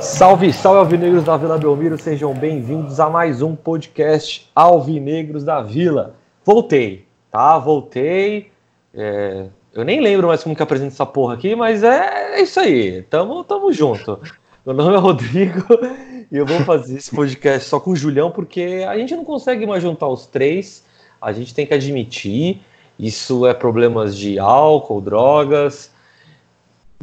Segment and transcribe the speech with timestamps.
[0.00, 6.14] Salve, salve Alvinegros da Vila Belmiro, sejam bem-vindos a mais um podcast Alvinegros da Vila.
[6.44, 7.58] Voltei, tá?
[7.58, 8.52] Voltei.
[8.92, 9.46] É...
[9.74, 13.02] Eu nem lembro mais como que apresenta essa porra aqui, mas é, é isso aí,
[13.04, 14.20] tamo, tamo junto.
[14.66, 15.64] Meu nome é Rodrigo
[16.30, 19.66] e eu vou fazer esse podcast só com o Julião, porque a gente não consegue
[19.66, 20.84] mais juntar os três,
[21.20, 22.60] a gente tem que admitir,
[22.98, 25.90] isso é problemas de álcool, drogas,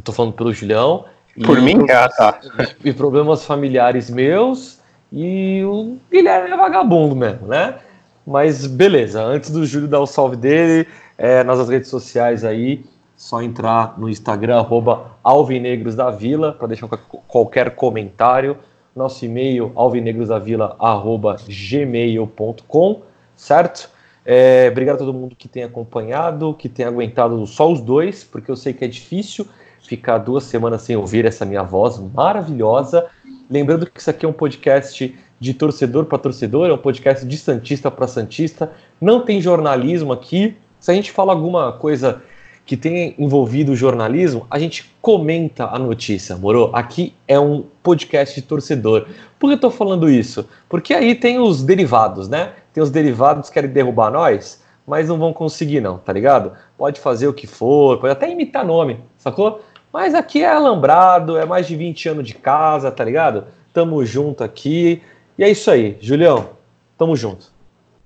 [0.03, 1.05] tô falando pelo Julião,
[1.43, 1.89] por mim?
[1.89, 2.39] Ah, tá.
[2.83, 4.79] E problemas familiares meus
[5.11, 7.79] e o Guilherme é vagabundo mesmo, né?
[8.27, 10.87] Mas beleza, antes do Júlio dar o salve dele,
[11.19, 16.87] é, nas redes sociais aí, só entrar no Instagram, arroba Alvinegros da Vila, para deixar
[16.87, 18.57] qualquer comentário.
[18.95, 23.01] Nosso e-mail, alvinegrosdavila, arroba gmail.com,
[23.35, 23.89] certo?
[24.25, 28.49] É, obrigado a todo mundo que tem acompanhado, que tem aguentado só os dois, porque
[28.49, 29.45] eu sei que é difícil
[29.81, 33.07] ficar duas semanas sem ouvir essa minha voz maravilhosa.
[33.49, 37.37] Lembrando que isso aqui é um podcast de torcedor para torcedor, é um podcast de
[37.37, 38.71] Santista para Santista.
[39.01, 40.55] Não tem jornalismo aqui.
[40.79, 42.21] Se a gente fala alguma coisa
[42.65, 46.69] que tenha envolvido o jornalismo, a gente comenta a notícia, moro?
[46.71, 49.07] Aqui é um podcast de torcedor.
[49.39, 50.47] Por que eu tô falando isso?
[50.69, 52.53] Porque aí tem os derivados, né?
[52.71, 56.53] Tem os derivados que querem derrubar nós, mas não vão conseguir não, tá ligado?
[56.77, 59.61] Pode fazer o que for, pode até imitar nome, sacou?
[59.91, 63.45] Mas aqui é alambrado, é mais de 20 anos de casa, tá ligado?
[63.73, 65.01] Tamo junto aqui.
[65.37, 66.51] E é isso aí, Julião.
[66.97, 67.51] Tamo junto.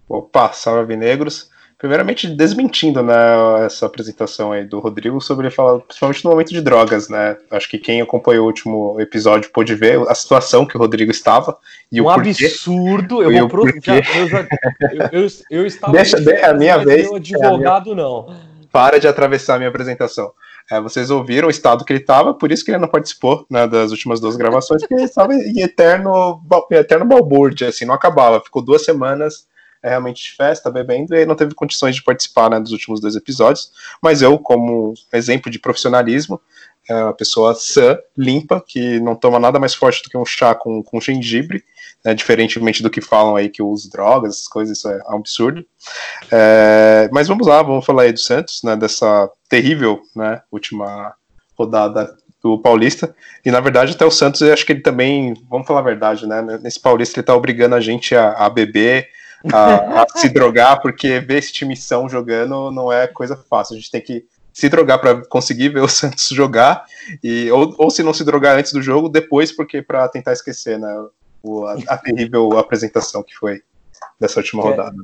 [0.07, 1.51] Opa, salve negros.
[1.83, 3.13] Primeiramente, desmentindo né,
[3.65, 7.35] essa apresentação aí do Rodrigo sobre falar, principalmente no momento de drogas, né?
[7.51, 11.57] Acho que quem acompanhou o último episódio pôde ver a situação que o Rodrigo estava
[11.91, 12.29] e um o porquê.
[12.29, 13.22] absurdo.
[13.22, 13.81] Eu vou pro...
[13.83, 15.91] já, eu, eu, eu, estava.
[15.91, 17.11] Deixa, de, a minha vez.
[17.11, 17.97] advogado, minha...
[17.97, 18.33] não.
[18.72, 20.31] Para de atravessar a minha apresentação.
[20.72, 23.67] É, vocês ouviram o estado que ele estava, por isso que ele não participou né,
[23.67, 26.41] das últimas duas gravações, porque ele estava em eterno,
[26.72, 28.39] eterno balbúrdia, assim, não acabava.
[28.39, 29.51] Ficou duas semanas
[29.83, 33.16] é, realmente de festa, bebendo, e não teve condições de participar né, dos últimos dois
[33.16, 33.71] episódios.
[34.01, 36.39] Mas eu, como exemplo de profissionalismo,
[36.88, 40.55] é uma pessoa sã, limpa, que não toma nada mais forte do que um chá
[40.55, 41.63] com, com gengibre,
[42.03, 45.17] né, diferentemente do que falam aí que eu uso drogas, essas coisas, isso é um
[45.17, 45.66] absurdo.
[46.31, 51.13] É, mas vamos lá, vamos falar aí do Santos, né, dessa terrível né, última
[51.57, 53.16] rodada do Paulista.
[53.45, 56.27] E na verdade, até o Santos, eu acho que ele também, vamos falar a verdade,
[56.27, 56.41] né?
[56.61, 59.07] Nesse Paulista ele tá obrigando a gente a, a beber,
[59.51, 63.75] a, a se drogar, porque ver esse time são jogando não é coisa fácil.
[63.75, 66.85] A gente tem que se drogar para conseguir ver o Santos jogar,
[67.23, 70.77] e, ou, ou se não se drogar antes do jogo, depois, porque para tentar esquecer,
[70.77, 71.05] né?
[71.43, 73.61] o, a, a, terrível apresentação que foi
[74.19, 74.95] dessa última rodada.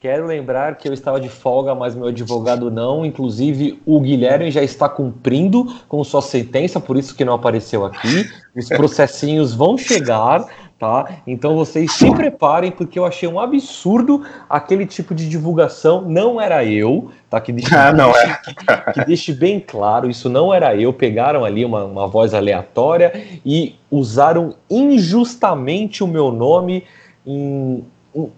[0.00, 3.04] Quero lembrar que eu estava de folga, mas meu advogado não.
[3.04, 8.30] Inclusive, o Guilherme já está cumprindo com sua sentença, por isso que não apareceu aqui.
[8.54, 10.46] Os processinhos vão chegar
[10.78, 11.20] tá?
[11.26, 16.02] Então vocês se preparem, porque eu achei um absurdo aquele tipo de divulgação.
[16.02, 17.40] Não era eu, tá?
[17.40, 18.40] Que deixe, ah, não é.
[18.94, 20.92] que deixe bem claro, isso não era eu.
[20.92, 23.12] Pegaram ali uma, uma voz aleatória
[23.44, 26.84] e usaram injustamente o meu nome
[27.26, 27.84] em.
[28.14, 28.32] em...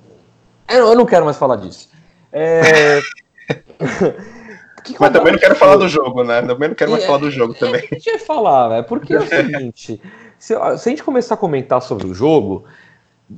[0.68, 1.90] Eu não quero mais falar disso.
[2.32, 3.00] É...
[4.98, 6.40] Mas também não quero falar do jogo, né?
[6.40, 7.86] Também não quero mais é, falar do jogo também.
[7.90, 8.82] A gente vai falar, né?
[8.82, 10.00] Porque é o seguinte:
[10.40, 12.64] se, se, a gente começar a comentar sobre o jogo,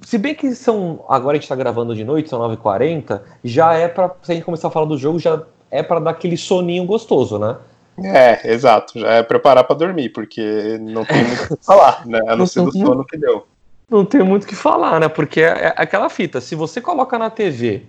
[0.03, 1.05] se bem que são.
[1.09, 4.11] Agora a gente tá gravando de noite, são 9h40, já é pra.
[4.23, 7.39] Se a gente começar a falar do jogo, já é para dar aquele soninho gostoso,
[7.39, 7.57] né?
[8.03, 8.99] É, exato.
[8.99, 12.21] Já é preparar para dormir, porque não tem muito o que falar, né?
[12.27, 13.47] A não ser do sono que deu.
[13.91, 15.09] Não tem muito o que falar, né?
[15.09, 16.41] Porque é, é aquela fita.
[16.41, 17.83] Se você coloca na TV,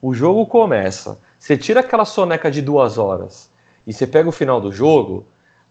[0.00, 3.50] o jogo começa você tira aquela soneca de duas horas
[3.84, 5.26] e você pega o final do jogo,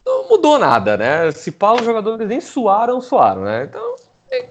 [0.06, 1.31] não mudou nada, né?
[1.31, 3.63] Se pá, os jogadores nem suaram, suaram, né?
[3.63, 3.95] Então,
[4.31, 4.48] é,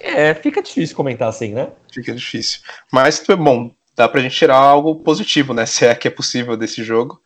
[0.00, 1.68] é, fica difícil comentar assim, né?
[1.92, 2.60] Fica difícil.
[2.92, 5.66] Mas, bom, dá pra gente tirar algo positivo, né?
[5.66, 7.20] Se é que é possível desse jogo.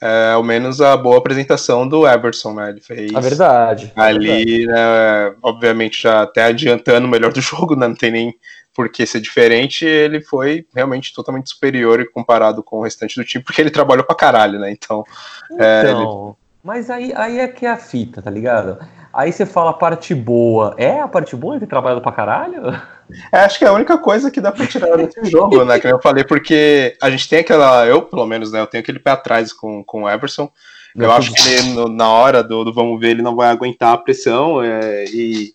[0.00, 2.70] É, ao menos a boa apresentação do Everson, né?
[2.70, 3.14] Ele fez.
[3.14, 3.92] A verdade.
[3.94, 5.32] Ali, né?
[5.40, 7.86] Obviamente, já até adiantando o melhor do jogo, né?
[7.86, 8.34] Não tem nem
[8.74, 13.60] porque ser diferente, ele foi realmente totalmente superior comparado com o restante do time, porque
[13.60, 14.70] ele trabalhou pra caralho, né?
[14.70, 15.04] Então.
[15.50, 16.34] então é, ele...
[16.62, 18.78] Mas aí, aí é que é a fita, tá ligado?
[19.12, 20.74] Aí você fala a parte boa.
[20.78, 22.62] É a parte boa que trabalha pra caralho?
[23.30, 25.78] É, acho que é a única coisa que dá pra tirar desse jogo, né?
[25.78, 27.84] Que eu falei, porque a gente tem aquela.
[27.86, 28.60] Eu, pelo menos, né?
[28.60, 30.50] Eu tenho aquele pé atrás com, com o Everson.
[30.94, 33.50] Eu Meu acho que ele, no, na hora do, do, vamos ver, ele não vai
[33.50, 34.62] aguentar a pressão.
[34.62, 35.52] É, e,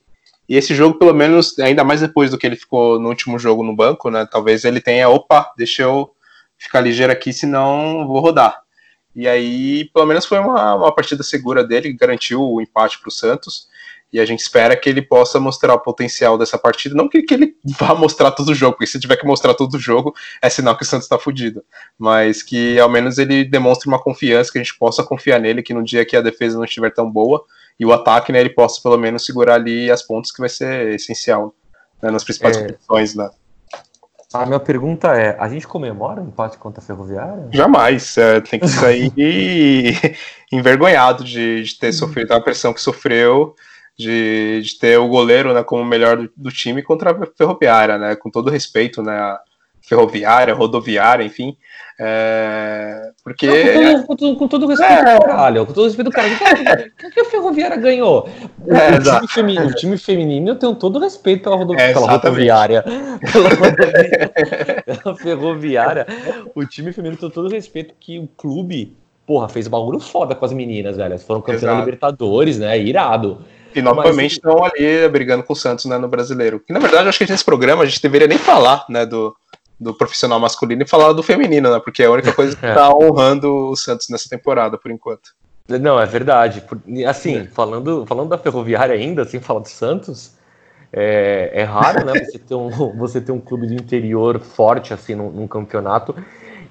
[0.48, 3.64] e esse jogo, pelo menos, ainda mais depois do que ele ficou no último jogo
[3.64, 4.28] no banco, né?
[4.30, 6.12] Talvez ele tenha, opa, deixa eu
[6.58, 8.67] ficar ligeiro aqui, senão vou rodar.
[9.18, 13.10] E aí, pelo menos foi uma, uma partida segura dele, que garantiu o empate para
[13.10, 13.68] o Santos.
[14.14, 16.94] E a gente espera que ele possa mostrar o potencial dessa partida.
[16.94, 19.74] Não que, que ele vá mostrar todo o jogo, porque se tiver que mostrar todo
[19.74, 21.66] o jogo, é sinal que o Santos está fudido.
[21.98, 25.74] Mas que ao menos ele demonstre uma confiança, que a gente possa confiar nele, que
[25.74, 27.44] no dia que a defesa não estiver tão boa
[27.80, 30.94] e o ataque, né, ele possa pelo menos segurar ali as pontas, que vai ser
[30.94, 31.56] essencial
[32.04, 32.62] né, nas principais é...
[32.62, 33.32] competições, né?
[34.34, 37.48] A minha pergunta é: a gente comemora o empate contra a Ferroviária?
[37.52, 38.18] Jamais.
[38.18, 39.12] É, tem que sair
[40.52, 43.56] envergonhado de, de, ter sofrido a pressão que sofreu,
[43.98, 47.98] de, de ter o goleiro né, como o melhor do, do, time contra a Ferroviária,
[47.98, 48.16] né?
[48.18, 49.38] Com todo respeito, né?
[49.88, 51.56] Ferroviária, rodoviária, enfim.
[52.00, 53.48] É, porque.
[53.48, 55.20] Não, com, todo, com, todo, respeito é...
[55.20, 56.28] caralho, com todo respeito do cara.
[57.04, 58.30] O que a ferroviária ganhou?
[58.68, 62.12] É, o, time feminino, o, time feminino, eu tenho todo respeito pela, rodo, é, pela
[62.12, 62.84] rodoviária.
[62.84, 64.34] Pela, rodoviária,
[64.86, 66.08] pela ferroviária.
[66.54, 68.96] O time feminino tem todo respeito que o clube,
[69.26, 71.14] porra, fez um bagulho foda com as meninas, velho.
[71.14, 72.78] Elas foram campeãs da Libertadores, né?
[72.78, 73.42] Irado.
[73.74, 76.64] E novamente estão ali brigando com o Santos né, no brasileiro.
[76.70, 79.36] E na verdade, eu acho que nesse programa a gente deveria nem falar né, do,
[79.80, 81.80] do profissional masculino e falar do feminino, né?
[81.80, 85.36] Porque é a única coisa que está honrando o Santos nessa temporada, por enquanto.
[85.68, 86.64] Não, é verdade.
[87.08, 87.46] Assim, é.
[87.46, 90.32] falando, falando da Ferroviária ainda, sem falar do Santos,
[90.92, 92.14] é, é raro, né?
[92.14, 96.16] Você ter, um, você ter um clube do interior forte, assim, num, num campeonato.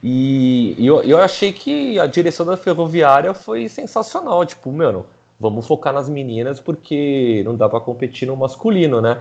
[0.02, 4.44] E, e eu, eu achei que a direção da Ferroviária foi sensacional.
[4.44, 5.06] Tipo, mano,
[5.38, 9.20] vamos focar nas meninas porque não dá para competir no masculino, né?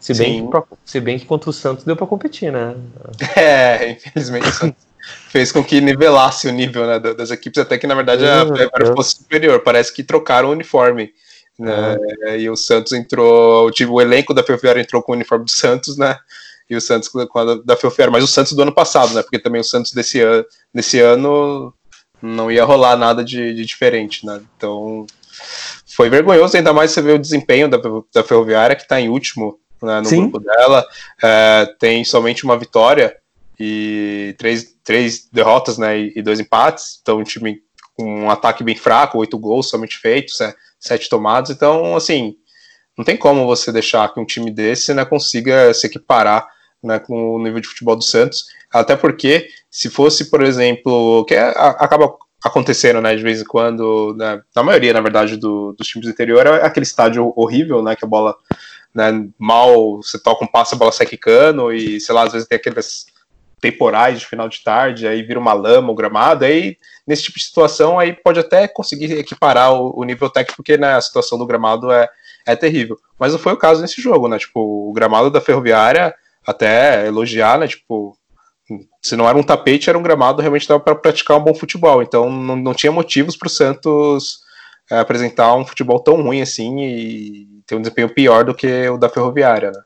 [0.00, 2.74] Se bem, que, se bem que contra o Santos deu para competir, né?
[3.36, 4.86] É, infelizmente o Santos
[5.28, 8.94] fez com que nivelasse o nível né, das equipes, até que na verdade a Ferroviária
[8.94, 9.60] fosse superior.
[9.60, 11.12] Parece que trocaram o uniforme.
[11.58, 11.96] Né?
[12.22, 12.40] É.
[12.40, 15.50] E o Santos entrou, o, time, o elenco da Ferroviária entrou com o uniforme do
[15.50, 16.16] Santos, né?
[16.68, 19.22] E o Santos com a da Ferroviária, mas o Santos do ano passado, né?
[19.22, 20.44] Porque também o Santos desse ano,
[20.74, 21.72] desse ano
[22.20, 24.40] não ia rolar nada de, de diferente, né?
[24.56, 25.06] Então
[25.86, 27.78] foi vergonhoso, ainda mais você ver o desempenho da,
[28.12, 30.20] da Ferroviária, que está em último né, no Sim.
[30.22, 30.86] grupo dela.
[31.22, 33.16] É, tem somente uma vitória
[33.58, 36.98] e três, três derrotas né, e, e dois empates.
[37.02, 37.60] Então, um time
[37.94, 41.50] com um ataque bem fraco, oito gols somente feitos, é, sete tomados.
[41.50, 42.36] Então, assim,
[42.96, 46.46] não tem como você deixar que um time desse né, consiga se equiparar
[46.82, 48.46] né, com o nível de futebol do Santos.
[48.70, 52.14] Até porque, se fosse, por exemplo, que é, acaba
[52.44, 56.12] acontecendo, né, de vez em quando, né, na maioria, na verdade, do, dos times do
[56.12, 58.36] interior, é aquele estádio horrível, né, que a bola
[58.96, 62.48] né, mal você toca um passo, a bola sai quicando, e sei lá, às vezes
[62.48, 63.06] tem aqueles
[63.60, 67.44] temporais de final de tarde, aí vira uma lama, o gramado, aí nesse tipo de
[67.44, 71.46] situação aí pode até conseguir equiparar o, o nível técnico, porque né, a situação do
[71.46, 72.08] gramado é,
[72.46, 72.96] é terrível.
[73.18, 74.38] Mas não foi o caso nesse jogo, né?
[74.38, 76.14] Tipo, o gramado da Ferroviária,
[76.46, 77.68] até elogiar, né?
[77.68, 78.16] Tipo,
[79.02, 82.02] se não era um tapete, era um gramado realmente dava para praticar um bom futebol.
[82.02, 84.40] Então não, não tinha motivos para o Santos
[84.90, 88.96] é, apresentar um futebol tão ruim assim e ter um desempenho pior do que o
[88.96, 89.80] da Ferroviária, né?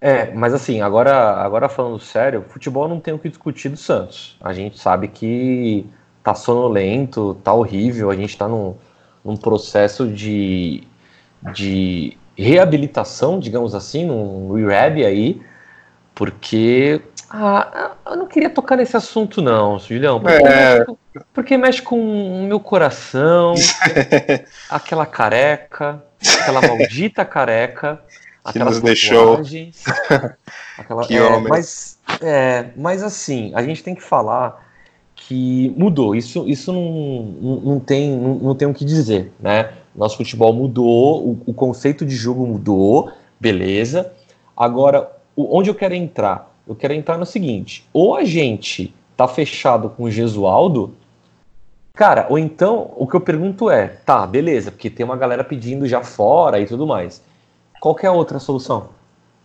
[0.00, 1.12] É, mas assim, agora,
[1.42, 4.36] agora falando sério, futebol não tem o que discutir do Santos.
[4.40, 5.84] A gente sabe que
[6.22, 8.76] tá sonolento, tá horrível, a gente tá num,
[9.24, 10.84] num processo de,
[11.52, 15.42] de reabilitação, digamos assim, num rehab aí,
[16.14, 20.78] porque ah, eu não queria tocar nesse assunto não, Julião, porque, é...
[20.78, 20.96] mexe, com,
[21.34, 23.54] porque mexe com o meu coração,
[24.70, 26.02] aquela careca,
[26.40, 28.02] aquela maldita careca,
[28.52, 29.40] que nos deixou.
[30.78, 31.48] Aquela, que é, homem.
[31.48, 34.64] Mas, é, mas assim, a gente tem que falar
[35.14, 36.14] que mudou.
[36.14, 39.72] Isso, isso não, não, tem, não, não tem o que dizer, né?
[39.94, 44.12] Nosso futebol mudou, o, o conceito de jogo mudou, beleza.
[44.56, 46.54] Agora, onde eu quero entrar?
[46.66, 50.94] Eu quero entrar no seguinte: ou a gente tá fechado com o Gesualdo,
[51.98, 55.84] cara, ou então o que eu pergunto é, tá, beleza, porque tem uma galera pedindo
[55.84, 57.20] já fora e tudo mais.
[57.80, 58.90] Qual é a outra solução?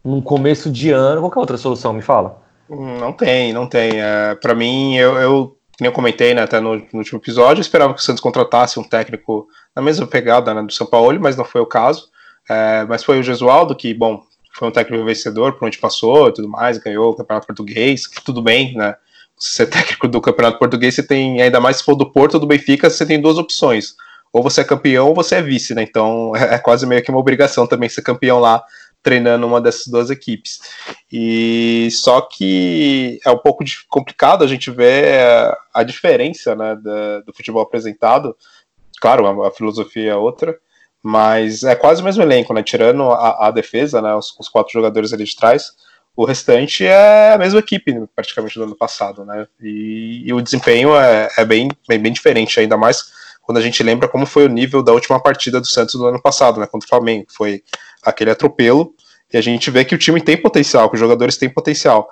[0.05, 1.91] Num começo de ano, qual é a outra solução?
[1.93, 2.39] Me fala.
[2.69, 3.99] Não tem, não tem.
[3.99, 7.63] É, para mim, eu, eu, como eu comentei né, até no, no, último episódio, eu
[7.63, 11.35] esperava que o Santos contratasse um técnico na mesma pegada né, do São Paulo, mas
[11.35, 12.09] não foi o caso.
[12.47, 14.21] É, mas foi o Gesualdo que, bom,
[14.53, 18.43] foi um técnico vencedor por onde passou e tudo mais, ganhou o Campeonato Português, tudo
[18.43, 18.95] bem, né?
[19.43, 22.39] Você é técnico do Campeonato Português, você tem, ainda mais se for do Porto ou
[22.39, 23.95] do Benfica, você tem duas opções.
[24.31, 25.83] ou você é campeão ou você é vice, né?
[25.83, 28.63] Então é, quase meio que uma obrigação também ser campeão lá,
[29.01, 30.59] treinando uma dessas duas equipes.
[31.11, 36.75] E só que é um pouco complicado a gente ver a diferença né,
[37.25, 38.35] do futebol apresentado.
[39.01, 40.57] Claro, a, a, filosofia é outra,
[41.03, 42.63] mas é quase o mesmo elenco, né?
[42.63, 44.15] Tirando a, a defesa, né?
[44.15, 45.73] Os, os, quatro jogadores ali de trás,
[46.15, 49.47] o restante é a mesma equipe, praticamente do ano passado, né?
[49.61, 53.11] E, e o desempenho é, é bem, bem, bem diferente, ainda mais
[53.43, 56.21] quando a gente lembra como foi o nível da última partida do Santos do ano
[56.21, 57.61] passado, né, contra o Flamengo, foi
[58.01, 58.95] aquele atropelo,
[59.31, 62.09] e a gente vê que o time tem potencial, que os jogadores têm potencial.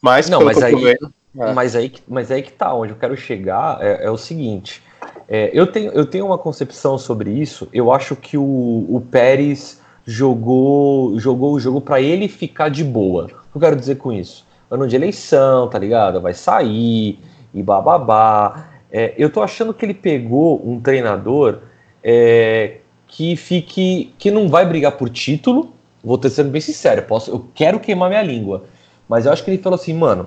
[0.00, 1.52] Mas, não, mas aí, vendo, é.
[1.52, 4.80] mas, aí, mas aí que tá, onde eu quero chegar é, é o seguinte,
[5.28, 9.80] é, eu, tenho, eu tenho uma concepção sobre isso, eu acho que o, o Pérez
[10.08, 13.24] jogou, jogou o jogo para ele ficar de boa.
[13.24, 14.46] O que eu quero dizer com isso?
[14.70, 16.18] Ano de eleição, tá ligado?
[16.18, 17.20] Vai sair
[17.52, 18.68] e bababá.
[18.90, 21.58] É, eu tô achando que ele pegou um treinador
[22.02, 24.14] é, que fique.
[24.18, 25.74] que não vai brigar por título.
[26.02, 28.64] Vou ter sendo bem sincero, eu, posso, eu quero queimar minha língua.
[29.06, 30.26] Mas eu acho que ele falou assim, mano,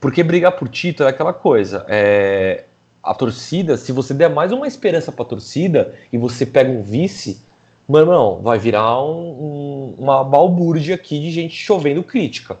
[0.00, 1.86] porque brigar por título é aquela coisa.
[1.86, 2.64] É,
[3.00, 7.40] a torcida, se você der mais uma esperança pra torcida e você pega um vice,
[7.88, 12.58] mano, não, vai virar um, um, uma balbúrdia aqui de gente chovendo crítica.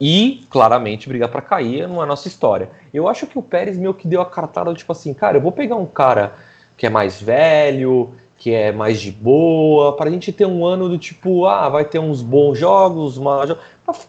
[0.00, 2.68] E, claramente, brigar para cair não é nossa história.
[2.92, 5.52] Eu acho que o Pérez meio que deu a cartada, tipo assim, cara, eu vou
[5.52, 6.34] pegar um cara
[6.76, 8.10] que é mais velho,
[8.42, 11.84] que é mais de boa, para a gente ter um ano do tipo, ah, vai
[11.84, 13.16] ter uns bons jogos,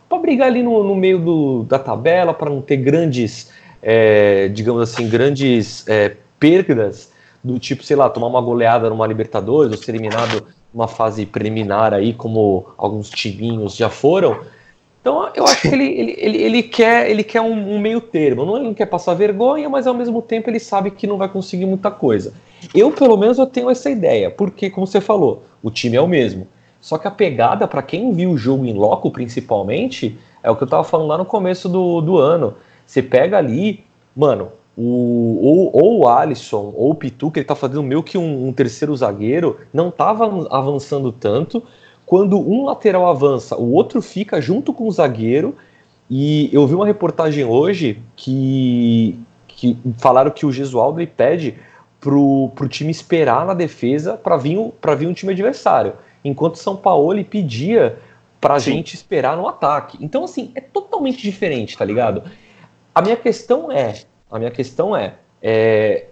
[0.10, 3.52] para brigar ali no, no meio do, da tabela, para não ter grandes,
[3.82, 7.13] é, digamos assim, grandes é, perdas,
[7.44, 11.94] do tipo, sei lá, tomar uma goleada numa Libertadores, ou ser eliminado numa fase preliminar
[11.94, 14.40] aí, como alguns timinhos já foram.
[15.02, 18.46] Então eu acho que ele, ele, ele, ele quer, ele quer um, um, meio termo.
[18.46, 21.28] Não, ele não quer passar vergonha, mas ao mesmo tempo ele sabe que não vai
[21.28, 22.34] conseguir muita coisa.
[22.74, 26.08] Eu, pelo menos, eu tenho essa ideia, porque, como você falou, o time é o
[26.08, 26.48] mesmo.
[26.80, 30.64] Só que a pegada, para quem viu o jogo em loco, principalmente, é o que
[30.64, 32.56] eu tava falando lá no começo do, do ano.
[32.86, 33.84] Você pega ali,
[34.16, 38.18] mano, o, ou, ou o Alisson ou o Pitu, que ele tá fazendo meio que
[38.18, 41.64] um, um terceiro zagueiro, não tava avançando tanto
[42.06, 45.56] quando um lateral avança, o outro fica junto com o zagueiro.
[46.10, 51.56] E eu vi uma reportagem hoje que, que falaram que o Gesualdo pede
[52.00, 54.58] pro, pro time esperar na defesa para vir,
[54.98, 55.94] vir um time adversário.
[56.24, 57.98] Enquanto São Paulo pedia
[58.40, 58.74] pra Sim.
[58.74, 59.98] gente esperar no ataque.
[60.02, 62.24] Então, assim, é totalmente diferente, tá ligado?
[62.94, 64.04] A minha questão é,
[64.34, 66.08] a minha questão é, é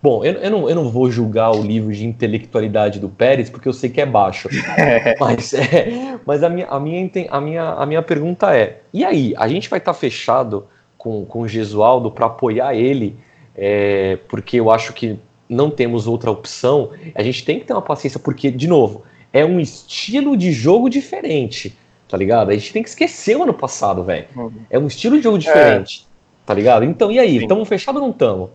[0.00, 3.68] Bom, eu, eu, não, eu não vou julgar o livro de intelectualidade do Pérez, porque
[3.68, 4.48] eu sei que é baixo.
[5.18, 9.34] mas é, mas a, minha, a, minha, a, minha, a minha pergunta é: e aí?
[9.36, 13.16] A gente vai estar tá fechado com, com o Gesualdo para apoiar ele,
[13.56, 16.90] é, porque eu acho que não temos outra opção.
[17.14, 20.88] A gente tem que ter uma paciência, porque, de novo, é um estilo de jogo
[20.88, 22.50] diferente, tá ligado?
[22.50, 24.26] A gente tem que esquecer o ano passado, velho.
[24.36, 24.52] Uhum.
[24.70, 26.07] É um estilo de jogo diferente, é.
[26.48, 26.82] Tá ligado?
[26.82, 27.36] Então, e aí?
[27.36, 28.50] Estamos fechados ou não estamos?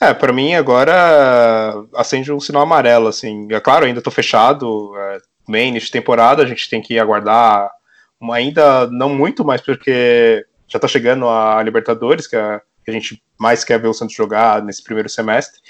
[0.00, 3.46] É, para mim agora acende um sinal amarelo, assim.
[3.52, 7.70] É claro, ainda tô fechado, é, main de temporada, a gente tem que aguardar
[8.18, 12.94] uma, ainda não muito, mas porque já tá chegando a Libertadores, que, é, que a
[12.94, 15.60] gente mais quer ver o Santos jogar nesse primeiro semestre.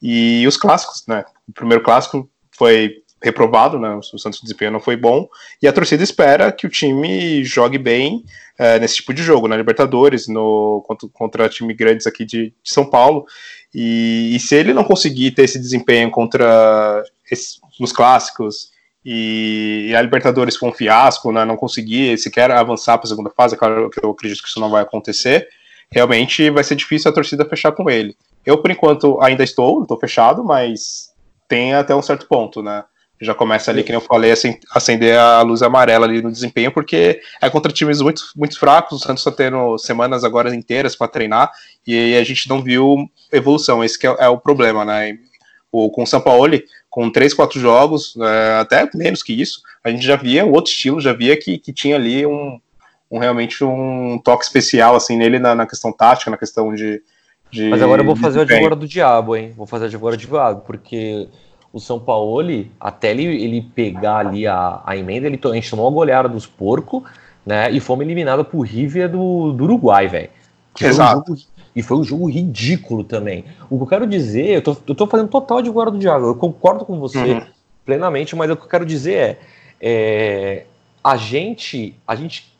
[0.00, 1.24] E os clássicos, né?
[1.48, 3.94] O primeiro clássico foi reprovado, né?
[3.94, 5.28] O Santos desempenho não foi bom
[5.62, 8.24] e a torcida espera que o time jogue bem
[8.58, 12.70] é, nesse tipo de jogo, na Libertadores, no contra, contra time grandes aqui de, de
[12.70, 13.24] São Paulo.
[13.74, 18.70] E, e, se ele não conseguir ter esse desempenho contra esse, nos clássicos
[19.04, 23.30] e, e, a Libertadores for um fiasco, né, não conseguir sequer avançar para a segunda
[23.30, 25.48] fase, é claro que eu acredito que isso não vai acontecer,
[25.90, 28.16] realmente vai ser difícil a torcida fechar com ele.
[28.44, 31.12] Eu, por enquanto, ainda estou, estou fechado, mas
[31.48, 32.84] tem até um certo ponto, né?
[33.24, 34.32] Já começa ali, que eu falei,
[34.74, 39.04] acender a luz amarela ali no desempenho, porque é contra times muito, muito fracos, o
[39.04, 41.50] Santos está tendo semanas agora inteiras para treinar,
[41.86, 45.18] e a gente não viu evolução, esse é, é, o problema, né?
[45.70, 46.60] O, com o São Paulo,
[46.90, 50.70] com três, quatro jogos, é, até menos que isso, a gente já via um outro
[50.70, 52.60] estilo, já via que, que tinha ali um,
[53.10, 57.02] um realmente um toque especial assim nele na, na questão tática, na questão de,
[57.50, 59.52] de Mas agora eu vou fazer o advogado do diabo, hein?
[59.56, 61.28] Vou fazer o advogado do diabo, porque
[61.72, 65.88] o São Paulo, até ele, ele pegar ali a, a emenda, ele, a gente tomou
[65.88, 67.02] a goleada dos porcos,
[67.44, 67.70] né?
[67.70, 70.30] E fomos eliminados por River do, do Uruguai, velho.
[70.80, 71.32] Exato.
[71.32, 73.44] Um jogo, e foi um jogo ridículo também.
[73.70, 76.26] O que eu quero dizer, eu tô, eu tô fazendo total de guarda do Diabo,
[76.26, 77.42] eu concordo com você uhum.
[77.84, 79.38] plenamente, mas o que eu quero dizer é,
[79.80, 80.66] é
[81.02, 82.52] a gente, a gente,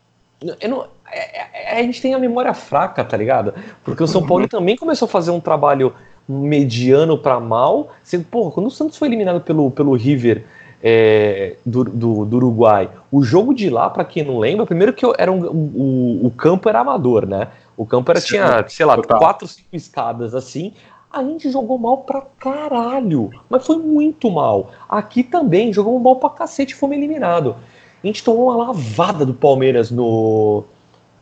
[0.60, 3.54] eu não, é, é, a gente tem a memória fraca, tá ligado?
[3.84, 5.94] Porque o São Paulo também começou a fazer um trabalho
[6.28, 7.90] mediano para mal.
[8.02, 10.44] Sendo, porra, quando o Santos foi eliminado pelo, pelo River
[10.82, 15.06] é, do, do, do, Uruguai, o jogo de lá, para quem não lembra, primeiro que
[15.16, 17.48] era um, o, o campo era amador, né?
[17.76, 19.18] O campo era, tinha, sei lá, Total.
[19.18, 20.72] quatro, cinco escadas assim.
[21.10, 24.70] A gente jogou mal pra caralho, mas foi muito mal.
[24.88, 27.54] Aqui também jogamos mal pra cacete e fomos eliminados.
[28.02, 30.64] A gente tomou uma lavada do Palmeiras no,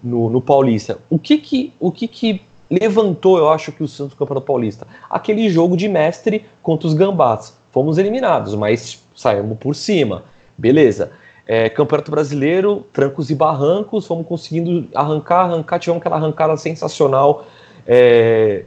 [0.02, 0.99] no, no Paulista.
[1.11, 4.86] O que que, o que que levantou, eu acho, que o Santos Campeonato Paulista?
[5.08, 7.58] Aquele jogo de mestre contra os Gambás.
[7.72, 10.24] Fomos eliminados, mas saímos por cima.
[10.56, 11.12] Beleza.
[11.46, 17.44] É, Campeonato Brasileiro, trancos e barrancos, fomos conseguindo arrancar, arrancar, tivemos aquela arrancada sensacional.
[17.86, 18.64] É,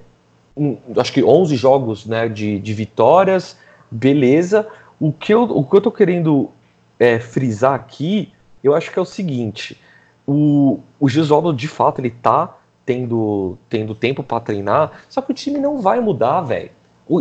[0.55, 3.57] um, acho que 11 jogos né, de, de vitórias,
[3.89, 4.67] beleza.
[5.00, 6.51] O que eu, o que eu tô querendo
[7.00, 8.33] é, frisar aqui,
[8.63, 9.79] eu acho que é o seguinte:
[10.27, 15.36] o, o Gesualdo, de fato, ele tá tendo, tendo tempo para treinar, só que o
[15.36, 16.70] time não vai mudar, velho.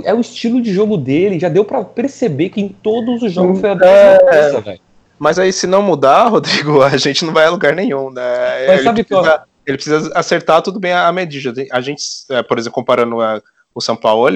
[0.05, 3.61] É o estilo de jogo dele, já deu para perceber que em todos os jogos
[3.61, 4.19] foi a mesma é...
[4.19, 4.81] coisa, velho.
[5.19, 8.67] Mas aí, se não mudar, Rodrigo, a gente não vai a lugar nenhum, né?
[8.67, 11.65] Mas ele, sabe precisa, ele precisa acertar tudo bem a medida.
[11.71, 13.41] A gente, é, por exemplo, comparando a,
[13.75, 14.29] o São Paulo,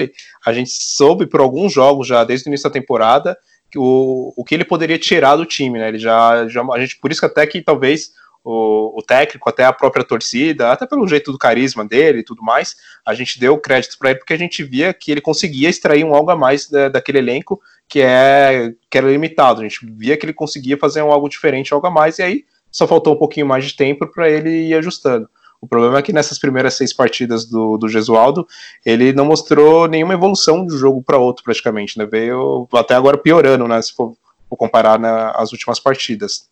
[0.45, 3.37] a gente soube por alguns jogos já desde o início da temporada
[3.77, 5.89] o, o que ele poderia tirar do time, né?
[5.89, 8.13] Ele já, já a gente por isso que até que talvez
[8.49, 12.45] o, o, técnico, até a própria torcida, até pelo jeito do carisma dele e tudo
[12.45, 16.05] mais, a gente deu crédito para ele porque a gente via que ele conseguia extrair
[16.05, 19.61] um algo a mais da, daquele elenco que é que era limitado.
[19.61, 22.45] A gente via que ele conseguia fazer um algo diferente, algo a mais, e aí
[22.71, 25.29] só faltou um pouquinho mais de tempo para ele ir ajustando.
[25.61, 28.47] O problema é que nessas primeiras seis partidas do, do Gesualdo,
[28.85, 32.07] ele não mostrou nenhuma evolução de um jogo para outro, praticamente, né?
[32.07, 33.83] Veio até agora piorando, né?
[33.83, 34.15] Se for,
[34.51, 36.49] comparar né, as últimas partidas.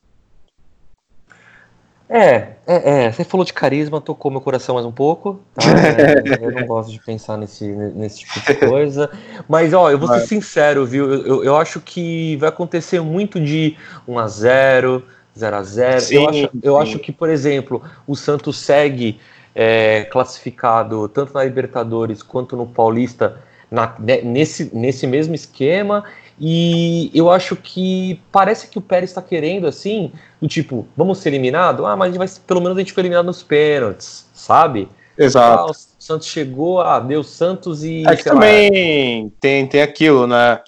[2.08, 5.40] É, é, é, você falou de carisma, tocou meu coração mais um pouco.
[5.54, 5.62] Tá?
[6.40, 9.10] Eu não gosto de pensar nesse, nesse tipo de coisa.
[9.48, 11.10] Mas, ó, eu vou ser sincero, viu?
[11.10, 13.76] Eu, eu, eu acho que vai acontecer muito de
[14.08, 15.02] 1x0,
[15.36, 19.18] 0 a 0 sim, eu, acho, eu acho que, por exemplo, o Santos segue
[19.54, 26.04] é, classificado tanto na Libertadores quanto no Paulista na, nesse, nesse mesmo esquema.
[26.40, 31.28] E eu acho que parece que o Pérez está querendo assim, do tipo, vamos ser
[31.28, 31.86] eliminado?
[31.86, 34.88] Ah, mas a gente vai, pelo menos a gente foi eliminado nos pênaltis, sabe?
[35.16, 35.62] Exato.
[35.62, 38.04] Ah, o Santos chegou, ah, deu Santos e.
[38.06, 40.60] É que também lá, tem, tem aquilo, né?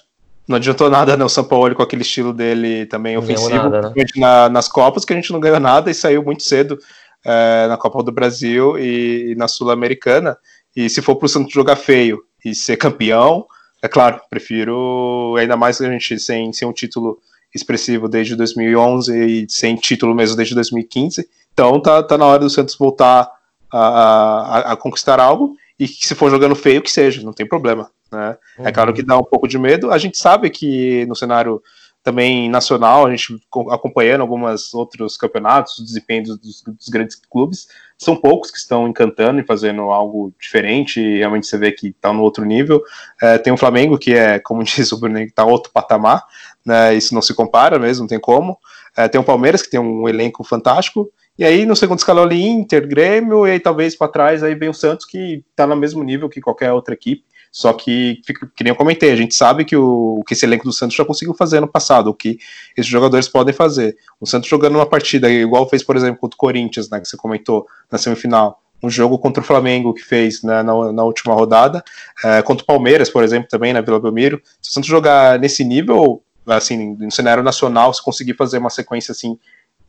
[0.47, 4.05] não adiantou nada né, o São Paulo com aquele estilo dele também ofensivo nada, né?
[4.15, 6.79] na, nas Copas, que a gente não ganhou nada e saiu muito cedo
[7.25, 10.37] é, na Copa do Brasil e, e na Sul-Americana.
[10.73, 13.45] E se for para o Santos jogar feio e ser campeão,
[13.81, 17.19] é claro, prefiro ainda mais a gente sem, sem um título
[17.53, 21.27] expressivo desde 2011 e sem título mesmo desde 2015.
[21.53, 23.29] Então tá, tá na hora do Santos voltar
[23.71, 27.47] a, a, a conquistar algo e que se for jogando feio que seja, não tem
[27.47, 27.89] problema.
[28.11, 28.37] Né?
[28.57, 28.67] Uhum.
[28.67, 29.91] É claro que dá um pouco de medo.
[29.91, 31.61] A gente sabe que no cenário
[32.07, 33.37] também nacional, a gente
[33.69, 37.67] acompanhando alguns outros campeonatos, o desempenho dos, dos, grandes clubes,
[37.97, 42.13] são poucos que estão encantando e fazendo algo diferente, e realmente você vê que está
[42.13, 42.81] no outro nível.
[43.21, 46.23] É, tem o Flamengo, que é, como diz o Bruno, que está outro patamar,
[46.65, 48.57] né, isso não se compara mesmo, não tem como.
[48.95, 52.41] É, tem o Palmeiras, que tem um elenco fantástico, e aí no segundo escalão ali,
[52.41, 56.05] Inter, Grêmio, e aí talvez para trás aí vem o Santos, que está no mesmo
[56.05, 57.25] nível que qualquer outra equipe.
[57.57, 58.21] Só que,
[58.55, 61.03] que nem eu comentei, a gente sabe que o, que esse elenco do Santos já
[61.03, 62.37] conseguiu fazer no passado, o que
[62.77, 63.97] esses jogadores podem fazer.
[64.21, 67.17] O Santos jogando uma partida igual fez, por exemplo, contra o Corinthians, né, que você
[67.17, 71.83] comentou na semifinal, um jogo contra o Flamengo que fez né, na, na, última rodada,
[72.23, 74.39] é, contra o Palmeiras, por exemplo, também na Vila Belmiro.
[74.61, 79.13] Se o Santos jogar nesse nível, assim, no cenário nacional, se conseguir fazer uma sequência
[79.13, 79.35] assim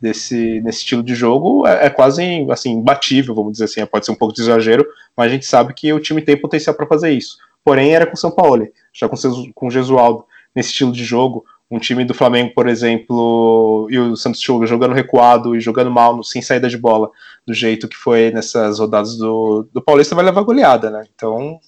[0.00, 4.12] desse nesse estilo de jogo é, é, quase assim imbatível, vamos dizer assim, pode ser
[4.12, 7.11] um pouco de exagero, mas a gente sabe que o time tem potencial para fazer
[7.11, 7.37] isso
[7.68, 9.16] porém era com o São Paulo, já com,
[9.54, 11.44] com o Gesualdo, nesse estilo de jogo.
[11.70, 16.40] Um time do Flamengo, por exemplo, e o Santos jogando recuado e jogando mal, sem
[16.40, 17.11] saída de bola,
[17.46, 21.04] do jeito que foi nessas rodadas do, do Paulista, vai levar goleada, né?
[21.14, 21.61] Então.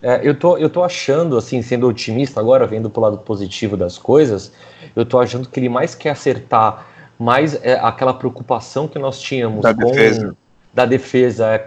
[0.00, 3.98] É, eu, tô, eu tô achando, assim, sendo otimista agora, vendo pro lado positivo das
[3.98, 4.52] coisas,
[4.94, 6.86] eu tô achando que ele mais quer acertar
[7.18, 9.90] mais é, aquela preocupação que nós tínhamos da com.
[9.90, 10.36] Defesa.
[10.72, 11.46] Da defesa.
[11.48, 11.58] É,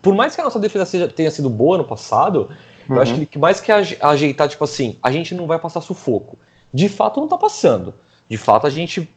[0.00, 2.50] por mais que a nossa defesa seja, tenha sido boa no passado,
[2.88, 2.96] Uhum.
[2.96, 6.38] Eu acho que mais que ajeitar, tipo assim, a gente não vai passar sufoco.
[6.72, 7.94] De fato, não tá passando.
[8.28, 9.08] De fato, a gente,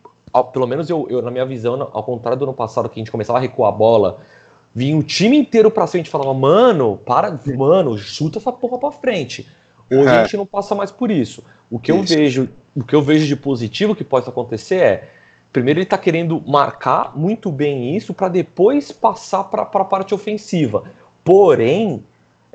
[0.53, 3.11] pelo menos eu, eu na minha visão, ao contrário do ano passado, que a gente
[3.11, 4.19] começava a recuar a bola,
[4.73, 8.91] vinha o time inteiro pra frente e falava, mano, para, mano, chuta essa porra pra
[8.91, 9.47] frente.
[9.89, 10.11] Hoje é.
[10.11, 11.43] a gente não passa mais por isso.
[11.71, 12.13] O que isso.
[12.13, 15.09] eu vejo, o que eu vejo de positivo que pode acontecer é,
[15.51, 20.83] primeiro ele tá querendo marcar muito bem isso para depois passar para a parte ofensiva.
[21.23, 22.03] Porém,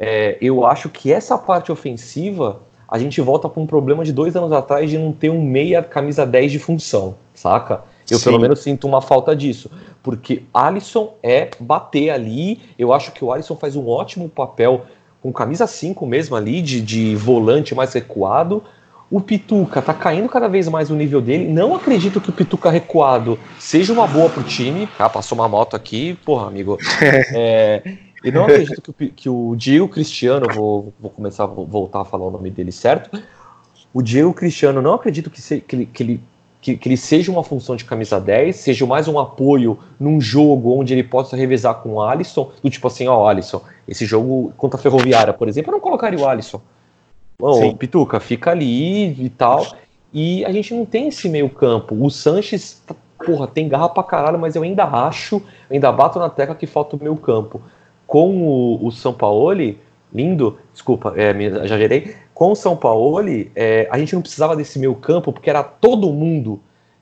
[0.04, 4.34] é, eu acho que essa parte ofensiva a gente volta para um problema de dois
[4.34, 7.82] anos atrás de não ter um meia camisa 10 de função, saca?
[8.10, 8.24] Eu Sim.
[8.24, 9.70] pelo menos sinto uma falta disso.
[10.02, 12.60] Porque Alisson é bater ali.
[12.76, 14.86] Eu acho que o Alisson faz um ótimo papel
[15.22, 18.62] com camisa 5 mesmo ali, de, de volante mais recuado.
[19.08, 21.46] O Pituca tá caindo cada vez mais o nível dele.
[21.46, 24.88] Não acredito que o Pituca recuado seja uma boa pro time.
[24.98, 26.76] Ah, passou uma moto aqui, porra, amigo.
[27.34, 27.82] É,
[28.24, 32.04] e não acredito que o, que o Diego Cristiano, vou, vou começar a voltar a
[32.04, 33.22] falar o nome dele certo.
[33.92, 36.20] O Diego Cristiano, não acredito que, se, que, ele, que ele
[36.62, 40.78] que, que, ele seja uma função de camisa 10, seja mais um apoio num jogo
[40.78, 44.78] onde ele possa revezar com o Alisson, do tipo assim, ó, Alisson, esse jogo contra
[44.78, 46.62] a Ferroviária, por exemplo, eu não colocaria o Alisson.
[47.40, 49.66] Ô, Pituca, fica ali e tal.
[50.12, 51.96] E a gente não tem esse meio campo.
[52.00, 52.80] O Sanches,
[53.26, 56.94] porra, tem garra pra caralho, mas eu ainda acho, ainda bato na tecla que falta
[56.94, 57.60] o meio campo.
[58.12, 59.80] Com o, o Sampaoli,
[60.12, 61.32] lindo, desculpa, é,
[61.66, 63.22] já gerei, com o São Paulo,
[63.56, 66.60] é, a gente não precisava desse meio campo, porque era todo mundo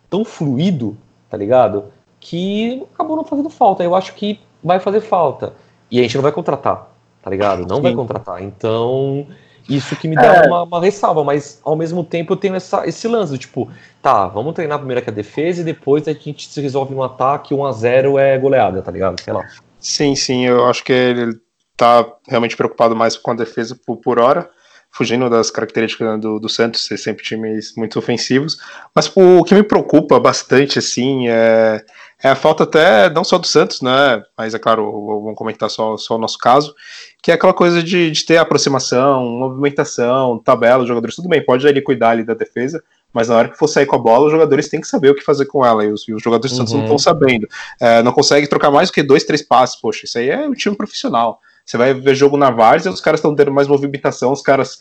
[0.08, 0.96] tão fluido,
[1.28, 1.86] tá ligado?
[2.20, 3.82] Que acabou não fazendo falta.
[3.82, 5.54] Eu acho que vai fazer falta.
[5.90, 7.66] E a gente não vai contratar, tá ligado?
[7.66, 7.82] Não Sim.
[7.82, 8.40] vai contratar.
[8.40, 9.26] Então,
[9.68, 10.46] isso que me dá é.
[10.46, 13.68] uma, uma, ressalva, mas ao mesmo tempo eu tenho essa, esse lance, do, tipo,
[14.00, 17.52] tá, vamos treinar primeiro que a defesa e depois a gente se resolve no ataque,
[17.52, 19.20] 1 a 0 é goleada, tá ligado?
[19.20, 19.44] Sei lá.
[19.80, 21.38] Sim, sim, eu acho que ele
[21.76, 24.50] tá realmente preocupado mais com a defesa por, por hora
[24.90, 28.58] fugindo das características do, do Santos, ser sempre times muito ofensivos.
[28.94, 31.84] Mas o que me preocupa bastante, assim, é,
[32.22, 34.90] é a falta até, não só do Santos, né, mas é claro,
[35.22, 36.74] vamos comentar só, só o nosso caso,
[37.22, 41.80] que é aquela coisa de, de ter aproximação, movimentação, tabela, jogadores, tudo bem, pode ali
[41.80, 44.68] cuidar ali da defesa, mas na hora que for sair com a bola, os jogadores
[44.68, 46.72] têm que saber o que fazer com ela, e os, e os jogadores do Santos
[46.72, 46.98] não estão uhum.
[46.98, 47.48] sabendo.
[47.80, 50.54] É, não consegue trocar mais do que dois, três passes, poxa, isso aí é um
[50.54, 51.40] time profissional.
[51.70, 54.78] Você vai ver jogo na várzea, os caras estão tendo mais movimentação, os caras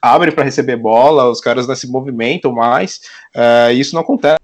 [0.00, 3.00] abrem para receber bola, os caras né, se movimentam mais.
[3.34, 4.40] Uh, isso não acontece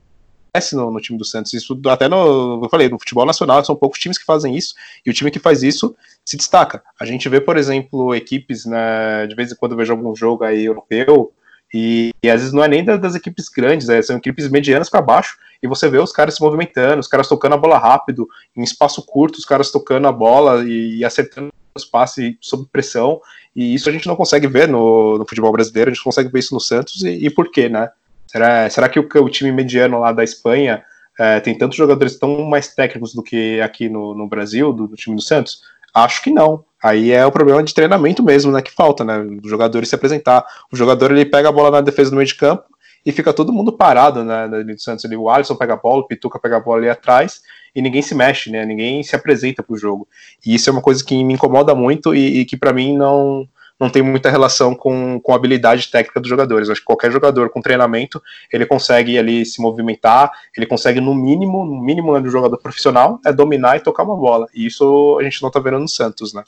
[0.75, 1.53] no, no, time do Santos.
[1.53, 4.75] Isso até no, eu falei, no futebol nacional são poucos times que fazem isso,
[5.05, 6.83] e o time que faz isso se destaca.
[7.01, 10.45] A gente vê, por exemplo, equipes, né, de vez em quando eu vejo algum jogo
[10.45, 11.33] aí europeu,
[11.73, 15.03] e, e, às vezes não é nem das, equipes grandes, é, são equipes medianas para
[15.03, 18.63] baixo, e você vê os caras se movimentando, os caras tocando a bola rápido, em
[18.63, 21.53] espaço curto, os caras tocando a bola e, e acertando
[21.93, 23.21] passe sob pressão,
[23.55, 26.41] e isso a gente não consegue ver no, no futebol brasileiro, a gente consegue ver
[26.41, 27.89] isso no Santos, e, e por quê, né?
[28.27, 30.83] Será, será que o, o time mediano lá da Espanha
[31.19, 34.97] é, tem tantos jogadores tão mais técnicos do que aqui no, no Brasil, do, do,
[34.97, 35.63] time do Santos?
[35.95, 36.65] Acho que não.
[36.83, 38.63] Aí é o problema de treinamento mesmo, né?
[38.63, 39.19] Que falta, né?
[39.43, 40.47] Os jogadores se apresentar.
[40.73, 42.65] O jogador ele pega a bola na defesa do meio de campo
[43.05, 44.47] e fica todo mundo parado, né?
[44.47, 47.43] No Santos ali, o Alisson pega a bola, o Pituca pega a bola ali atrás
[47.75, 48.65] e ninguém se mexe, né?
[48.65, 50.07] Ninguém se apresenta para o jogo.
[50.45, 53.49] E isso é uma coisa que me incomoda muito e, e que para mim não
[53.79, 56.69] não tem muita relação com, com a habilidade técnica dos jogadores.
[56.69, 58.21] acho que qualquer jogador com treinamento,
[58.53, 63.21] ele consegue ali se movimentar, ele consegue no mínimo, no mínimo né, do jogador profissional,
[63.25, 64.47] é dominar e tocar uma bola.
[64.55, 66.43] E isso a gente não tá vendo no Santos, né?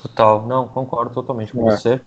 [0.00, 1.76] Total, não, concordo totalmente com é.
[1.76, 2.00] você.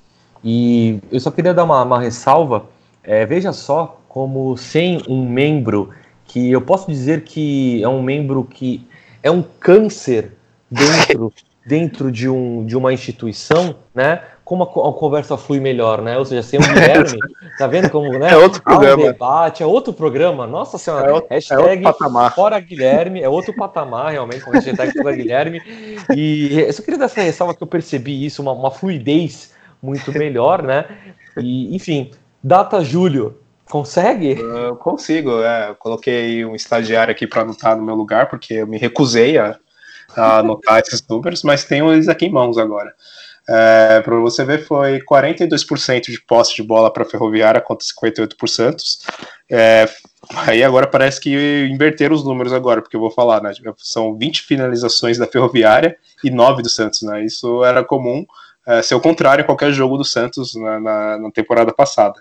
[0.43, 2.65] E eu só queria dar uma, uma ressalva.
[3.03, 5.89] É, veja só como sem um membro
[6.25, 8.87] que eu posso dizer que é um membro que
[9.21, 10.33] é um câncer
[10.69, 11.33] dentro,
[11.65, 14.21] dentro de, um, de uma instituição, né?
[14.45, 16.17] Como a, a conversa flui melhor, né?
[16.17, 17.19] Ou seja, sem o Guilherme,
[17.57, 18.31] tá vendo como, né?
[18.31, 19.03] É outro programa.
[19.03, 20.47] Um debate, é outro programa.
[20.47, 25.15] Nossa senhora, é outro, hashtag é fora Guilherme, é outro patamar, realmente, com hashtag fora
[25.15, 25.61] Guilherme.
[26.15, 30.11] E eu só queria dar essa ressalva que eu percebi isso, uma, uma fluidez muito
[30.13, 30.85] melhor, né?
[31.37, 33.35] E, enfim, data julho,
[33.69, 34.39] Consegue?
[34.39, 35.69] Eu consigo, é.
[35.69, 39.57] Eu coloquei um estagiário aqui para anotar no meu lugar, porque eu me recusei a,
[40.15, 42.93] a anotar esses números, mas tenho eles aqui em mãos agora.
[43.47, 48.75] É, para você ver, foi 42% de posse de bola para a Ferroviária contra 58%.
[49.49, 49.87] É,
[50.35, 53.51] aí agora parece que inverteram os números agora, porque eu vou falar, né?
[53.77, 57.23] São 20 finalizações da Ferroviária e 9 do Santos, né?
[57.23, 58.25] Isso era comum
[58.67, 62.15] é, ser o contrário em qualquer jogo do Santos na, na, na temporada passada.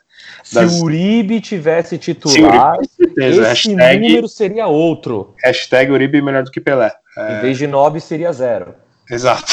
[0.52, 0.72] Das...
[0.72, 5.34] Se o Uribe tivesse titular, Uribe, esse hashtag, número seria outro.
[5.42, 6.92] Hashtag Uribe melhor do que Pelé.
[7.16, 8.74] Em vez de 9, seria zero.
[9.10, 9.52] Exato.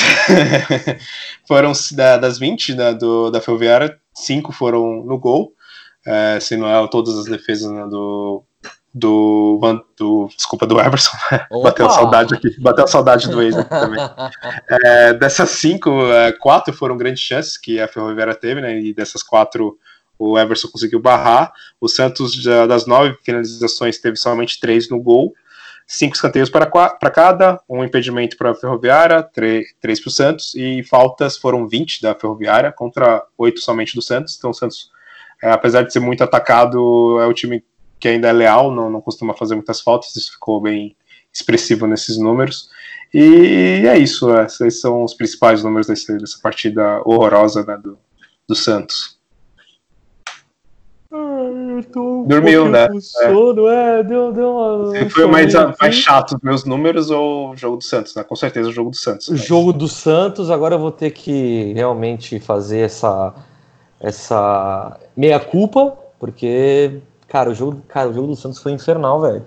[1.48, 5.54] foram das 20 da, do, da Ferroviária, 5 foram no gol,
[6.06, 8.44] é, se não é todas as defesas né, do,
[8.94, 9.60] do,
[9.98, 11.46] do, desculpa, do Everson, né?
[11.64, 14.00] bateu a saudade aqui, bateu saudade do ex também.
[14.70, 18.80] É, dessas cinco, é, quatro foram grandes chances que a Ferroviária teve, né?
[18.80, 19.78] E dessas quatro
[20.18, 21.52] o Everson conseguiu barrar.
[21.80, 25.34] O Santos, das nove finalizações, teve somente três no gol.
[25.92, 30.84] Cinco escanteios para, para cada, um impedimento para a Ferroviária, três, para o Santos, e
[30.84, 34.38] faltas foram 20 da Ferroviária contra oito somente do Santos.
[34.38, 34.90] Então o Santos,
[35.44, 37.62] é, apesar de ser muito atacado, é o time
[38.00, 40.96] que ainda é leal, não, não costuma fazer muitas faltas, isso ficou bem
[41.34, 42.70] expressivo nesses números.
[43.14, 48.00] E é isso, é, esses são os principais números desse, dessa partida horrorosa né, do,
[48.48, 49.20] do Santos.
[51.14, 52.88] Ai, um Dormiu, né?
[53.02, 54.00] Sono, é.
[54.00, 57.78] é, deu, deu uma, um foi mais, mais chato os meus números ou o jogo
[57.78, 58.24] do Santos, né?
[58.24, 59.28] Com certeza o jogo do Santos.
[59.28, 59.46] O mas...
[59.46, 63.34] jogo do Santos, agora eu vou ter que realmente fazer essa,
[64.00, 69.44] essa meia-culpa, porque, cara o, jogo, cara, o jogo do Santos foi infernal, velho.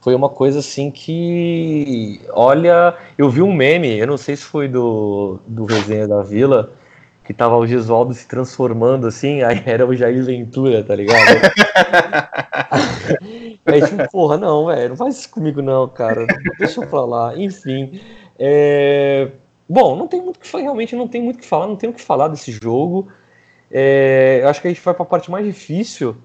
[0.00, 2.20] Foi uma coisa assim que.
[2.30, 6.72] Olha, eu vi um meme, eu não sei se foi do, do Resenha da Vila
[7.24, 11.18] que tava o Gesualdo se transformando assim, aí era o Jair Ventura, tá ligado?
[13.64, 16.26] aí tipo, porra, não, velho, não faz isso comigo não, cara,
[16.58, 18.00] deixa eu falar, enfim.
[18.38, 19.28] É...
[19.68, 22.02] Bom, não tem muito que realmente não tem muito que falar, não tem o que
[22.02, 23.08] falar desse jogo.
[23.70, 24.40] É...
[24.42, 26.16] Eu acho que a gente vai para a parte mais difícil.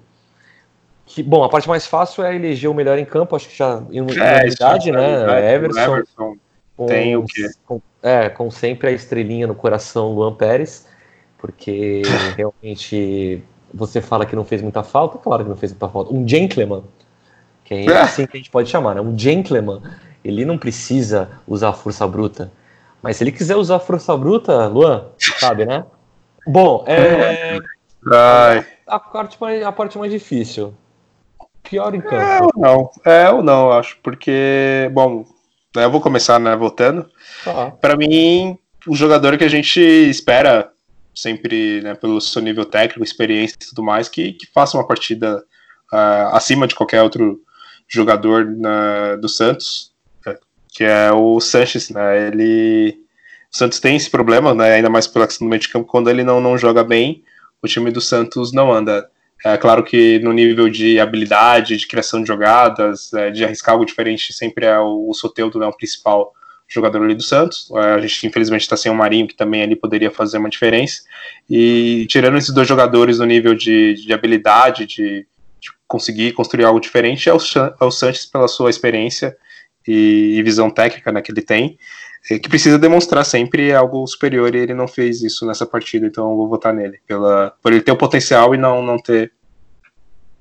[1.06, 3.82] Que, bom, a parte mais fácil é eleger o melhor em campo, acho que já
[3.90, 5.54] em unidade, é, né?
[5.54, 5.80] Everson.
[5.80, 6.36] Everson.
[6.76, 7.48] Com, tem o quê?
[7.64, 10.87] Com, é, com sempre a estrelinha no coração, Luan Pérez
[11.38, 12.02] porque
[12.36, 16.12] realmente você fala que não fez muita falta, claro que não fez muita falta.
[16.12, 16.84] Um gentleman,
[17.64, 19.00] que é assim que a gente pode chamar, né?
[19.00, 19.80] Um gentleman,
[20.24, 22.50] ele não precisa usar força bruta.
[23.02, 25.06] Mas se ele quiser usar força bruta, Luan,
[25.38, 25.84] sabe, né?
[26.46, 27.58] Bom, é.
[28.12, 28.66] Ai.
[28.86, 30.74] A, parte mais, a parte mais difícil.
[31.62, 32.16] Pior em campo.
[32.16, 35.26] É ou não, é ou não, acho, porque, bom,
[35.76, 37.08] né, eu vou começar, né, voltando.
[37.46, 37.70] Ah.
[37.78, 40.72] Para mim, o jogador que a gente espera
[41.18, 45.44] sempre né, pelo seu nível técnico, experiência e tudo mais, que, que faça uma partida
[45.92, 47.40] uh, acima de qualquer outro
[47.88, 49.92] jogador na, do Santos,
[50.24, 50.36] né,
[50.68, 52.28] que é o Sanches, né?
[52.28, 53.00] Ele,
[53.52, 54.74] o Santos tem esse problema, né?
[54.74, 57.24] Ainda mais pela questão do meio de campo, quando ele não, não joga bem,
[57.60, 59.10] o time do Santos não anda.
[59.44, 63.84] É claro que no nível de habilidade, de criação de jogadas, é, de arriscar algo
[63.84, 66.32] diferente, sempre é o, o Soteudo, né, o principal
[66.68, 67.70] jogador ali do Santos.
[67.74, 71.02] É, a gente infelizmente está sem o Marinho, que também ali poderia fazer uma diferença.
[71.48, 75.26] E tirando esses dois jogadores no nível de, de habilidade, de,
[75.60, 77.38] de, conseguir construir algo diferente, é o,
[77.80, 79.36] é o Sanches pela sua experiência
[79.86, 81.78] e, e visão técnica né, que ele tem,
[82.28, 86.36] que precisa demonstrar sempre algo superior e ele não fez isso nessa partida, então eu
[86.36, 89.32] vou votar nele, pela, por ele ter o potencial e não, não ter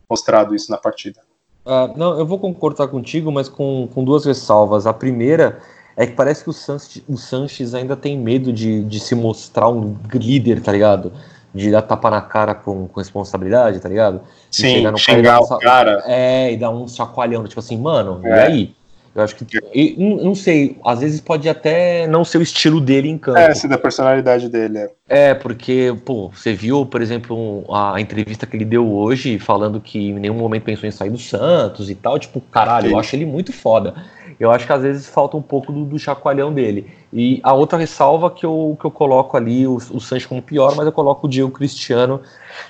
[0.10, 1.22] mostrado isso na partida.
[1.66, 4.88] Uh, não, eu vou concordar contigo, mas com, com duas ressalvas.
[4.88, 5.62] A primeira
[5.98, 9.68] é que parece que o Sanches, o Sanches ainda tem medo de, de se mostrar
[9.68, 11.12] um líder, tá ligado?
[11.52, 14.22] De dar tapa na cara com, com responsabilidade, tá ligado?
[14.52, 16.04] De Sim, xingar o cara.
[16.06, 18.30] É, e dar um chacoalhão, tipo assim, mano, é.
[18.30, 18.76] e aí?
[19.16, 19.58] Eu acho que.
[19.58, 23.40] Eu, não sei, às vezes pode até não ser o estilo dele em campo.
[23.40, 24.78] É, se da personalidade dele.
[24.78, 29.82] É, é porque, pô, você viu, por exemplo, a entrevista que ele deu hoje, falando
[29.82, 32.20] que em nenhum momento pensou em sair do Santos e tal.
[32.20, 32.94] Tipo, caralho, Sim.
[32.94, 33.96] eu acho ele muito foda.
[34.40, 36.88] Eu acho que às vezes falta um pouco do, do chacoalhão dele.
[37.12, 40.76] E a outra ressalva que eu, que eu coloco ali, o, o Sanches como pior,
[40.76, 42.22] mas eu coloco o Diego Cristiano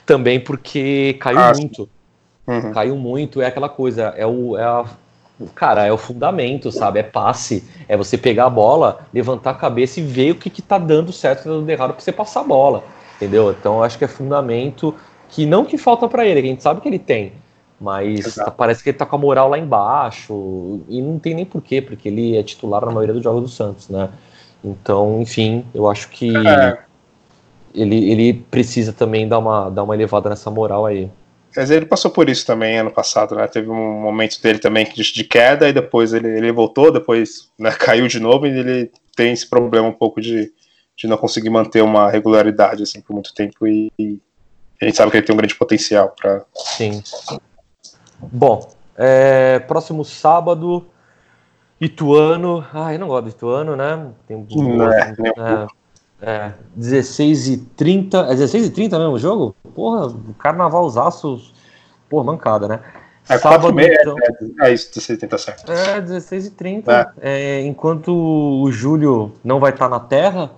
[0.05, 1.89] também, porque caiu ah, muito.
[2.47, 2.71] Uhum.
[2.71, 4.85] Caiu muito, é aquela coisa, é, o, é a
[5.53, 6.99] cara, é o fundamento, sabe?
[6.99, 10.61] É passe, é você pegar a bola, levantar a cabeça e ver o que, que
[10.61, 12.83] tá dando certo e tá dando errado pra você passar a bola,
[13.17, 13.51] entendeu?
[13.51, 14.95] Então eu acho que é fundamento
[15.29, 17.33] que não que falta para ele, que a gente sabe que ele tem,
[17.79, 21.45] mas tá, parece que ele tá com a moral lá embaixo, e não tem nem
[21.45, 24.09] porquê, porque ele é titular na maioria dos jogos do Santos, né?
[24.63, 26.77] Então, enfim, eu acho que é.
[27.73, 31.09] ele, ele precisa também dar uma, dar uma elevada nessa moral aí.
[31.55, 33.47] Mas ele passou por isso também ano passado, né?
[33.47, 38.07] Teve um momento dele também de, queda e depois ele, ele voltou, depois né, caiu
[38.07, 40.51] de novo e ele tem esse problema um pouco de,
[40.95, 44.19] de não conseguir manter uma regularidade assim por muito tempo e, e
[44.79, 46.45] a gente sabe que ele tem um grande potencial para.
[48.21, 50.85] Bom, é, próximo sábado,
[51.79, 52.65] Ituano.
[52.73, 54.07] Ah, eu não gosto do Ituano, né?
[54.27, 54.47] Tem um.
[54.49, 55.67] Não é, é,
[56.21, 58.17] é, 16 e 30.
[58.17, 59.55] É 16 e 30 mesmo o jogo?
[59.75, 61.53] Porra, carnavalzaço.
[62.09, 62.79] Porra, mancada, né?
[63.29, 64.15] É Sábado, meia, então,
[64.61, 65.71] é, é isso, 16 e 30 certo.
[65.71, 67.13] É, 16 e 30.
[67.19, 67.61] É.
[67.61, 70.51] Enquanto o Júlio não vai estar na Terra,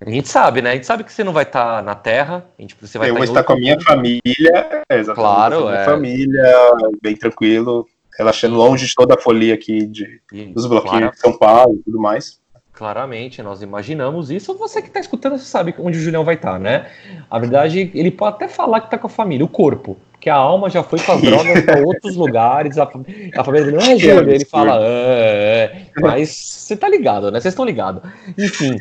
[0.00, 0.72] a gente sabe, né?
[0.72, 2.44] A gente sabe que você não vai estar na Terra.
[2.58, 5.14] A gente, você vai eu vou estar com a minha família, é, exatamente.
[5.14, 5.84] Claro, com a minha é.
[5.84, 7.86] família, bem tranquilo,
[8.18, 10.20] relaxando longe de toda a folia aqui de,
[10.52, 11.10] dos bloqueios claro.
[11.12, 12.38] de São Paulo e tudo mais.
[12.74, 14.52] Claramente, nós imaginamos isso.
[14.58, 16.90] Você que está escutando, você sabe onde o Julião vai estar, né?
[17.30, 19.96] A verdade, ele pode até falar que está com a família, o corpo.
[20.20, 22.76] que a alma já foi com as drogas para outros lugares.
[22.76, 27.30] A, a família dele não é Júlio, ele fala, é, é, mas você tá ligado,
[27.30, 27.38] né?
[27.38, 28.02] Vocês estão ligados.
[28.36, 28.76] Enfim,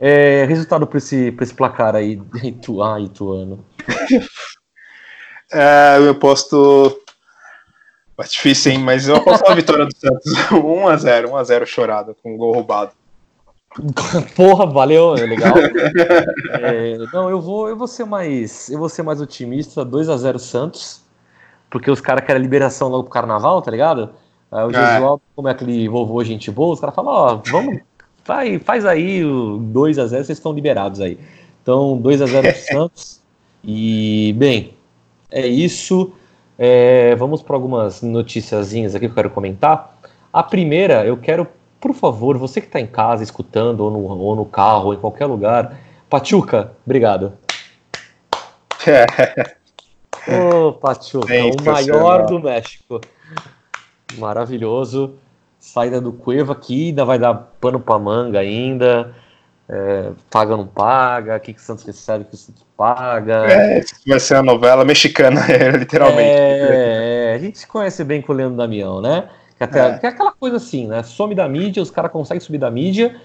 [0.00, 3.64] é, resultado para esse, esse placar aí, Itu, ah, Ituano.
[5.52, 7.00] É, eu posto.
[8.18, 8.78] É difícil, hein?
[8.80, 10.32] Mas eu aposto na vitória do Santos.
[10.50, 12.92] 1x0, 1x0 chorado, com um gol roubado.
[14.34, 15.54] Porra, valeu, é legal.
[16.60, 20.16] é, não, eu vou, eu vou ser mais, eu vou ser mais otimista, 2 a
[20.16, 21.02] 0 Santos,
[21.70, 24.10] porque os caras querem liberação logo pro carnaval, tá ligado?
[24.50, 25.20] Aí o é.
[25.36, 27.80] como é aquele vovô gente boa, os caras falam, ó, vamos,
[28.28, 31.18] faz, faz aí o 2 a 0 vocês estão liberados aí.
[31.62, 33.22] Então, 2 a 0 pro Santos.
[33.64, 34.74] E, bem,
[35.30, 36.12] é isso.
[36.58, 39.98] É, vamos para algumas noticiazinhas aqui que eu quero comentar.
[40.30, 41.48] A primeira, eu quero
[41.80, 44.98] por favor, você que está em casa escutando, ou no, ou no carro, ou em
[44.98, 45.78] qualquer lugar,
[46.10, 47.34] Pachuca, obrigado.
[50.28, 53.00] Ô, oh, Pachuca, o maior do México.
[54.18, 55.14] Maravilhoso.
[55.72, 59.14] Saída do Cueva aqui, ainda vai dar pano pra manga ainda.
[59.68, 62.64] É, paga ou não paga, o que, que o Santos recebe, o que o Santos
[62.74, 63.44] paga.
[63.46, 65.42] É, vai ser a novela mexicana,
[65.76, 66.22] literalmente.
[66.22, 69.28] É, a gente se conhece bem com o Leandro Damião, né?
[69.58, 69.98] Que, até, é.
[69.98, 71.02] que é aquela coisa assim, né?
[71.02, 73.16] Some da mídia, os caras conseguem subir da mídia,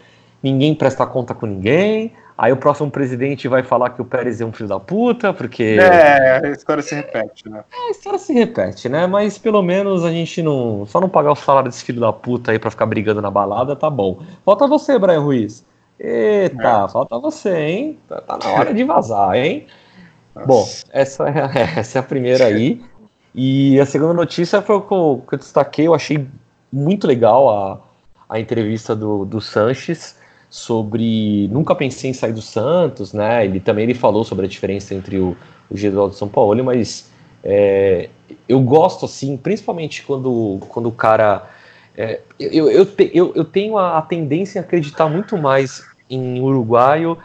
[0.42, 2.12] ninguém presta conta com ninguém.
[2.38, 5.78] Aí o próximo presidente vai falar que o Pérez é um filho da puta, porque.
[5.80, 7.64] É, a história se repete, né?
[7.72, 9.06] É, a história se repete, né?
[9.06, 10.86] Mas pelo menos a gente não.
[10.88, 13.76] Só não pagar o salário desse filho da puta aí pra ficar brigando na balada,
[13.76, 14.22] tá bom.
[14.44, 15.64] Falta você, Brian Ruiz.
[16.00, 16.88] Eita, é.
[16.90, 18.00] falta você, hein?
[18.10, 19.68] Tá, tá na hora de vazar, hein?
[20.36, 20.48] Nossa.
[20.48, 22.82] Bom, essa é, essa é a primeira aí.
[23.36, 26.28] E a segunda notícia foi o que eu, que eu destaquei, eu achei
[26.72, 27.80] muito legal a,
[28.28, 30.16] a entrevista do, do Sanches
[30.54, 33.44] sobre nunca pensei em sair do Santos, né?
[33.44, 35.36] Ele também ele falou sobre a diferença entre o,
[35.68, 37.10] o Gesualdo e São Paulo, mas
[37.44, 38.08] é,
[38.48, 41.50] eu gosto assim, principalmente quando, quando o cara
[41.98, 47.18] é, eu, eu, eu, eu tenho a, a tendência a acreditar muito mais em uruguaio,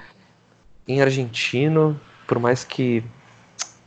[0.89, 3.05] em argentino, por mais que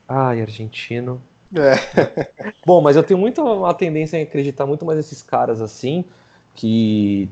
[0.07, 1.19] ai argentino
[1.55, 2.53] é.
[2.63, 6.05] Bom, mas eu tenho muito a tendência a acreditar muito mais nesses caras assim,
[6.53, 7.27] que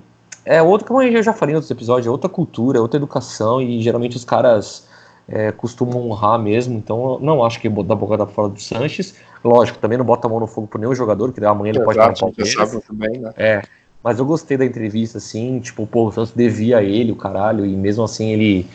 [0.50, 3.62] é outro, como eu já falei em outros episódios, é outra cultura, é outra educação,
[3.62, 4.88] e geralmente os caras
[5.28, 9.14] é, costumam honrar mesmo, então não acho que da boca da fora do Sanches.
[9.44, 12.00] Lógico, também não bota a mão no fogo por nenhum jogador, que amanhã ele pode
[12.00, 12.34] dar um pau
[12.82, 13.32] também, né?
[13.38, 13.62] É,
[14.04, 17.64] mas eu gostei da entrevista, assim, tipo, pô, o Santos devia a ele, o caralho,
[17.64, 18.68] e mesmo assim ele,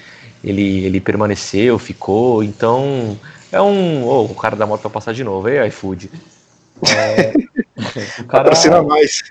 [0.45, 3.19] ele, ele permaneceu, ficou, então
[3.51, 4.07] é um.
[4.07, 6.09] Oh, o cara da moto vai passar de novo, aí, iFood.
[6.89, 7.33] É,
[8.23, 8.45] o cara.
[8.45, 9.25] Patrocina mais.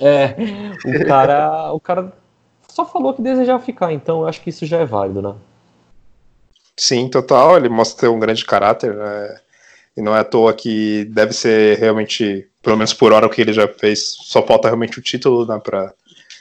[0.00, 0.34] É,
[0.84, 2.12] o cara, o cara
[2.68, 5.34] só falou que desejava ficar, então eu acho que isso já é válido, né?
[6.76, 7.56] Sim, total.
[7.56, 9.36] Ele mostra ter um grande caráter, né?
[9.96, 13.42] E não é à toa que deve ser realmente, pelo menos por hora, o que
[13.42, 14.16] ele já fez.
[14.22, 15.92] Só falta realmente o título, né, para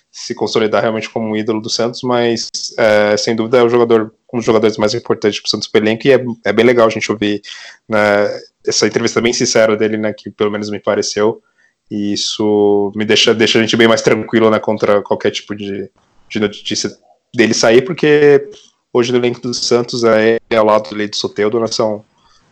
[0.09, 4.13] se consolidar realmente como um ídolo do Santos, mas é, sem dúvida é o jogador,
[4.33, 7.09] um dos jogadores mais importantes para Santos Pelenco, e é, é bem legal a gente
[7.11, 7.41] ouvir
[7.87, 8.27] né,
[8.65, 11.41] essa entrevista bem sincera dele, né, que pelo menos me pareceu,
[11.91, 15.91] e isso me deixa, deixa a gente bem mais tranquilo né, contra qualquer tipo de,
[16.29, 16.89] de notícia
[17.35, 18.49] dele sair, porque
[18.93, 22.05] hoje no elenco do Santos é, é ao lado do Soteudo, né, são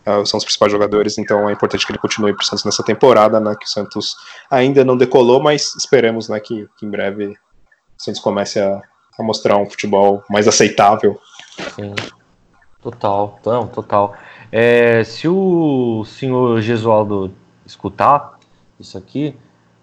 [0.04, 2.82] é, são os principais jogadores, então é importante que ele continue para o Santos nessa
[2.82, 4.14] temporada, né, que o Santos
[4.50, 7.34] ainda não decolou, mas esperemos né, que, que em breve
[7.96, 8.82] Santos comece a,
[9.18, 11.18] a mostrar um futebol mais aceitável.
[11.74, 11.94] Sim,
[12.82, 14.14] total, não, total.
[14.52, 17.32] É, se o senhor Gesualdo
[17.66, 18.39] escutar
[18.80, 19.36] isso aqui,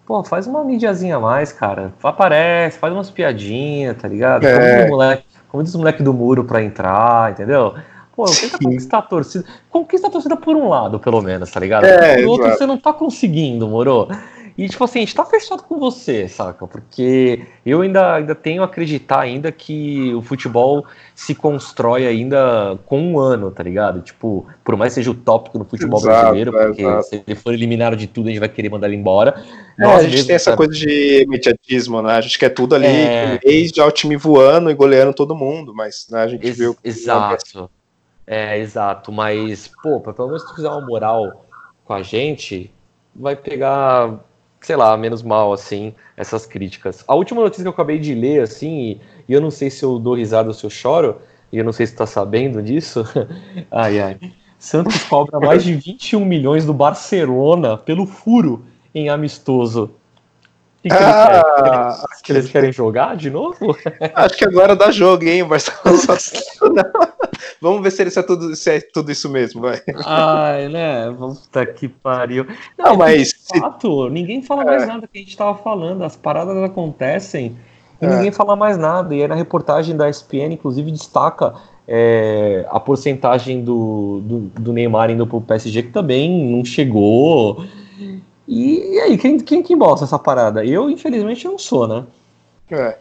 [0.06, 1.92] pô, faz uma mídiazinha a mais, cara.
[2.02, 4.44] Aparece, faz umas piadinhas, tá ligado?
[4.44, 4.52] É.
[4.52, 7.74] Convida os moleque, convida os moleque do muro pra entrar, entendeu?
[8.14, 9.44] Pô, tenta conquistar a torcida.
[9.70, 11.84] Conquista a torcida por um lado, pelo menos, tá ligado?
[11.84, 14.08] É, por outro, você não tá conseguindo, moro?
[14.58, 16.66] E, tipo assim, a gente tá fechado com você, saca?
[16.66, 23.00] Porque eu ainda, ainda tenho a acreditar ainda que o futebol se constrói ainda com
[23.00, 24.00] um ano, tá ligado?
[24.02, 27.02] Tipo, por mais seja utópico no futebol exato, brasileiro, porque exato.
[27.04, 29.40] se ele for eliminado de tudo, a gente vai querer mandar ele embora.
[29.78, 32.14] É, a gente tem essa coisa de imediatismo, né?
[32.14, 33.38] A gente quer tudo ali, é...
[33.44, 36.76] mês já o time voando e goleando todo mundo, mas né, a gente Ex viu...
[36.82, 37.70] Exato.
[38.26, 39.12] É, exato.
[39.12, 41.46] Mas, pô, pelo menos se tu fizer uma moral
[41.84, 42.72] com a gente,
[43.14, 44.26] vai pegar
[44.60, 47.04] sei lá, menos mal, assim, essas críticas.
[47.06, 49.98] A última notícia que eu acabei de ler, assim, e, eu não sei se eu
[49.98, 51.20] dou risada ou se eu choro,
[51.52, 53.04] e eu não sei se tá sabendo disso.
[53.70, 54.18] ai, ai.
[54.58, 59.90] Santos cobra mais de 21 milhões do Barcelona pelo furo em amistoso.
[60.82, 63.76] Que, que, ah, eles que, eles querem jogar de novo?
[64.14, 65.42] Acho que agora dá jogo, hein?
[65.42, 66.92] O Barcelona
[67.60, 69.80] Vamos ver se, ele, se, é tudo, se é tudo isso mesmo, vai.
[70.06, 71.12] Ai, né?
[71.18, 72.46] Puta que pariu.
[72.78, 73.34] Não, Não é mas.
[73.58, 74.66] Fato, ninguém fala é.
[74.66, 76.04] mais nada que a gente tava falando.
[76.04, 77.56] As paradas acontecem
[78.00, 78.08] e é.
[78.08, 79.14] ninguém fala mais nada.
[79.14, 81.54] E aí na reportagem da ESPN, inclusive, destaca
[81.86, 87.64] é, a porcentagem do, do, do, Neymar indo pro PSG, que também não chegou.
[88.48, 90.64] E, e aí, quem, quem que mostra essa parada?
[90.64, 92.06] Eu, infelizmente, não sou, né?
[92.70, 92.96] É.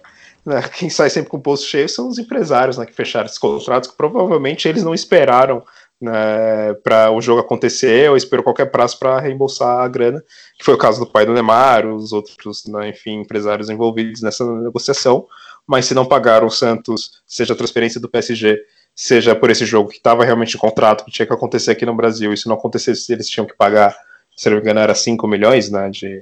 [0.46, 3.38] Né, quem sai sempre com o bolso cheio são os empresários né, que fecharam esses
[3.38, 5.62] contratos, que provavelmente eles não esperaram
[6.02, 10.24] né, para o jogo acontecer ou esperou qualquer prazo para reembolsar a grana,
[10.58, 14.46] que foi o caso do pai do Neymar, os outros, né, enfim, empresários envolvidos nessa
[14.62, 15.26] negociação.
[15.66, 18.58] Mas se não pagaram o Santos, seja a transferência do PSG,
[18.96, 21.96] seja por esse jogo que estava realmente em contrato, que tinha que acontecer aqui no
[21.96, 23.96] Brasil, e se não acontecesse, eles tinham que pagar
[24.38, 26.22] se não me engano, era 5 milhões né, de,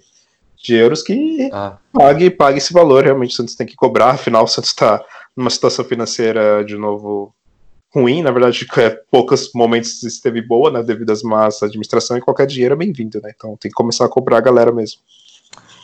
[0.63, 1.77] de euros, que ah.
[1.91, 5.03] pague, pague esse valor, realmente o Santos tem que cobrar, afinal o Santos está
[5.35, 7.35] numa situação financeira de novo
[7.93, 12.47] ruim, na verdade, é, poucos momentos esteve boa, né, devido às más administração, e qualquer
[12.47, 15.01] dinheiro é bem-vindo, né, então tem que começar a cobrar a galera mesmo.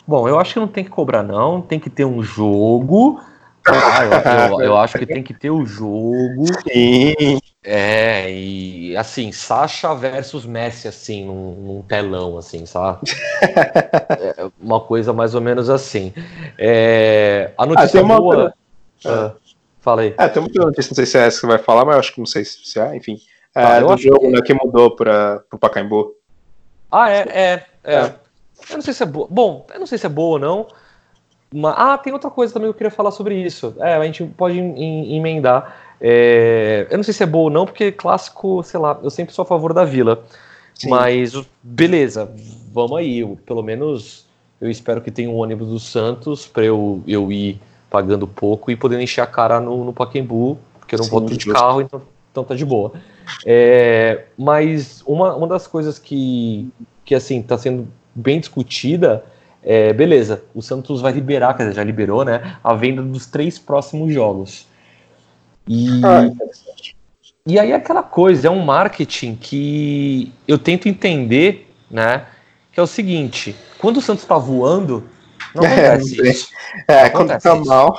[0.06, 3.20] Bom, eu acho que não tem que cobrar não, tem que ter um jogo,
[3.66, 6.46] ah, eu, eu, eu, acho que tem que ter o jogo.
[6.70, 7.38] Sim.
[7.64, 13.00] É, e assim, Sasha versus Messi, assim, num, num telão, assim, sabe?
[13.40, 16.12] é uma coisa mais ou menos assim.
[16.58, 18.20] É, a notícia ah, boa.
[18.20, 18.54] Outra...
[19.04, 19.32] Ah,
[19.80, 20.14] fala aí.
[20.18, 22.14] É, tem uma notícia, não sei se é essa que vai falar, mas eu acho
[22.14, 23.18] que não sei se é, enfim.
[23.54, 24.28] É, ah, do jogo que...
[24.28, 26.16] Né, que mudou para o Pacaembu.
[26.90, 28.14] Ah, é, é, é, é.
[28.70, 29.28] Eu não sei se é boa.
[29.30, 30.66] Bom, eu não sei se é boa ou não.
[31.52, 33.74] Mas, ah, tem outra coisa também que eu queria falar sobre isso.
[33.78, 35.76] É, a gente pode emendar.
[36.00, 39.34] É, eu não sei se é boa ou não, porque clássico, sei lá, eu sempre
[39.34, 40.24] sou a favor da Vila.
[40.74, 40.88] Sim.
[40.88, 42.30] Mas, beleza,
[42.72, 43.20] vamos aí.
[43.20, 44.26] Eu, pelo menos
[44.60, 48.76] eu espero que tenha um ônibus do Santos para eu, eu ir pagando pouco e
[48.76, 52.00] podendo encher a cara no, no Paquembu, porque eu não volto de carro, então,
[52.30, 52.92] então tá de boa.
[53.44, 56.70] É, mas uma, uma das coisas que,
[57.04, 59.24] que assim, está sendo bem discutida
[59.62, 63.58] é, beleza, o Santos vai liberar, quer dizer, já liberou, né, a venda dos três
[63.58, 64.66] próximos jogos.
[65.68, 66.30] E, ah,
[67.46, 72.26] e aí é aquela coisa, é um marketing que eu tento entender, né,
[72.72, 75.04] que é o seguinte, quando o Santos está voando,
[75.54, 76.48] não é, acontece é, isso.
[76.88, 77.64] É, quando tá isso.
[77.66, 77.96] mal...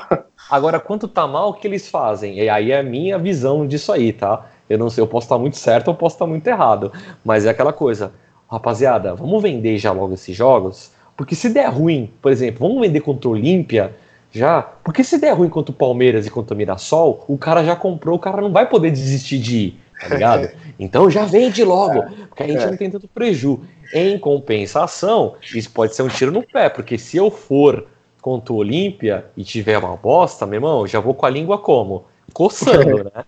[0.49, 2.37] Agora, quando tá mal, o que eles fazem?
[2.37, 4.45] E aí é a minha visão disso aí, tá?
[4.69, 6.91] Eu não sei, eu posso estar muito certo ou posso estar muito errado.
[7.23, 8.13] Mas é aquela coisa,
[8.51, 13.01] rapaziada, vamos vender já logo esses jogos porque se der ruim, por exemplo, vamos vender
[13.01, 13.95] contra o Olímpia
[14.31, 17.75] já, porque se der ruim contra o Palmeiras e contra o Mirassol, o cara já
[17.75, 20.49] comprou, o cara não vai poder desistir de ir, tá ligado?
[20.79, 22.65] Então já vende logo, porque a gente é.
[22.65, 23.61] não tem tanto preju.
[23.93, 27.85] Em compensação, isso pode ser um tiro no pé, porque se eu for
[28.19, 32.05] contra o Olímpia e tiver uma bosta, meu irmão, já vou com a língua como?
[32.33, 33.23] Coçando, né?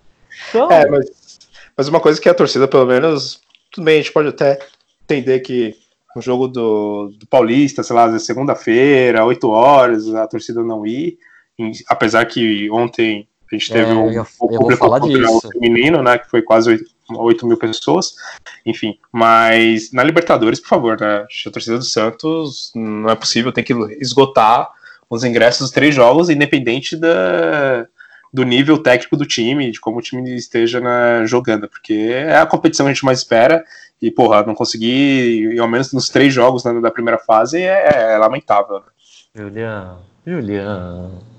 [0.49, 0.71] Então...
[0.71, 1.39] É, mas,
[1.77, 4.57] mas uma coisa que a torcida, pelo menos, tudo bem, a gente pode até
[5.03, 5.77] entender que
[6.15, 11.17] um jogo do, do Paulista, sei lá, segunda-feira, 8 horas, a torcida não ir,
[11.87, 16.41] apesar que ontem a gente teve é, um, eu, um público feminino, né, que foi
[16.41, 18.15] quase 8, 8, mil pessoas,
[18.65, 23.63] enfim, mas na Libertadores, por favor, né, a torcida do Santos não é possível, tem
[23.63, 24.69] que esgotar
[25.09, 27.87] os ingressos dos três jogos, independente da,
[28.35, 32.45] do nível técnico do time, de como o time esteja né, jogando, porque é a
[32.45, 33.63] competição que a gente mais espera,
[34.01, 38.17] e, porra, não conseguir, ao menos nos três jogos né, da primeira fase, é, é
[38.17, 38.81] lamentável.
[38.81, 38.85] Né?
[39.33, 41.34] Julião, Julião.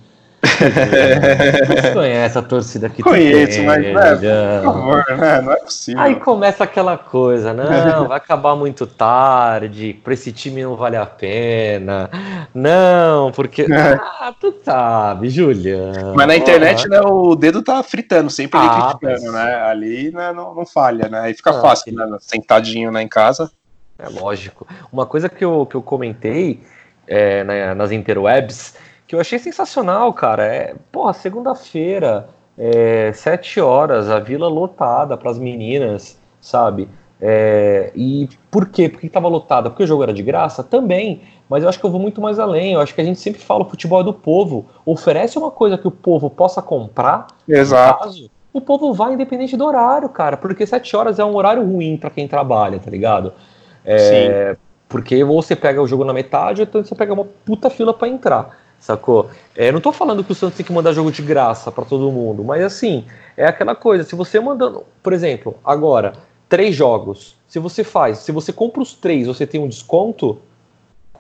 [0.47, 3.83] Você conhece a torcida que Conheço, tem, mas
[4.21, 5.41] né, por favor, né?
[5.41, 6.03] não é possível.
[6.03, 11.07] Aí começa aquela coisa, não, vai acabar muito tarde, para esse time não vale a
[11.07, 12.11] pena.
[12.55, 13.67] Não, porque.
[13.77, 13.93] É.
[13.95, 16.15] Ah, tu sabe, Julião.
[16.15, 19.33] Mas na internet, né, o dedo tá fritando, sempre ah, criticando, mas...
[19.33, 19.55] né?
[19.63, 21.21] Ali né, não, não falha, né?
[21.21, 22.07] Aí fica ah, fácil, né?
[22.21, 23.51] Sentadinho né, em casa.
[23.99, 24.67] É lógico.
[24.91, 26.63] Uma coisa que eu, que eu comentei
[27.07, 28.75] é, na, nas interwebs
[29.07, 30.45] que eu achei sensacional, cara.
[30.45, 32.29] É, porra, segunda-feira,
[32.59, 36.89] é, sete horas, a vila lotada para as meninas, sabe?
[37.21, 38.89] É, e por quê?
[38.89, 39.71] Por que estava lotada?
[39.71, 40.63] Porque o jogo era de graça?
[40.63, 42.75] Também, mas eu acho que eu vou muito mais além.
[42.75, 44.67] Eu acho que a gente sempre fala o futebol é do povo.
[44.85, 47.27] Oferece uma coisa que o povo possa comprar.
[47.49, 48.05] Exato.
[48.05, 50.37] Caso, o povo vai independente do horário, cara.
[50.37, 53.33] Porque sete horas é um horário ruim para quem trabalha, tá ligado?
[53.85, 54.59] É, Sim.
[54.89, 57.93] Porque ou você pega o jogo na metade, ou então você pega uma puta fila
[57.95, 59.31] para entrar sacou?
[59.55, 62.11] É, não tô falando que o Santos tem que mandar jogo de graça para todo
[62.11, 63.05] mundo, mas assim,
[63.37, 66.13] é aquela coisa, se você mandando, por exemplo, agora,
[66.49, 70.41] três jogos, se você faz, se você compra os três, você tem um desconto,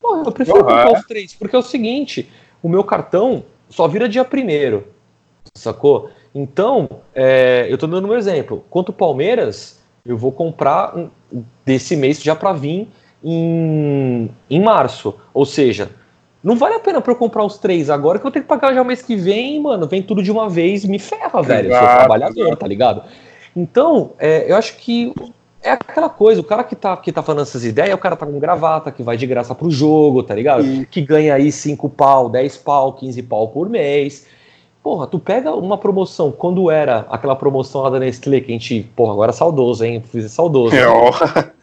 [0.00, 2.30] Pô, eu prefiro Porra, comprar os três, porque é o seguinte,
[2.62, 4.86] o meu cartão só vira dia primeiro,
[5.54, 6.10] sacou?
[6.34, 8.64] Então, é, eu tô dando um exemplo.
[8.68, 11.10] Quanto Palmeiras, eu vou comprar um,
[11.64, 12.88] desse mês já para vir
[13.24, 15.14] em, em março.
[15.32, 15.90] Ou seja,
[16.46, 18.72] não vale a pena para eu comprar os três agora, que eu tenho que pagar
[18.72, 19.84] já o mês que vem, mano.
[19.88, 21.72] Vem tudo de uma vez, me ferra, velho.
[21.72, 23.02] eu sou trabalhador, tá ligado?
[23.56, 25.12] Então, é, eu acho que
[25.60, 28.24] é aquela coisa, o cara que tá, que tá falando essas ideias, o cara tá
[28.24, 30.86] com gravata, que vai de graça pro jogo, tá ligado?
[30.86, 34.28] Que ganha aí 5 pau, 10 pau, 15 pau por mês.
[34.84, 38.88] Porra, tu pega uma promoção, quando era aquela promoção lá da Nestlé, que a gente,
[38.94, 40.00] porra, agora é saudoso, hein?
[40.00, 40.76] Fiz saudoso.
[40.76, 40.82] Né?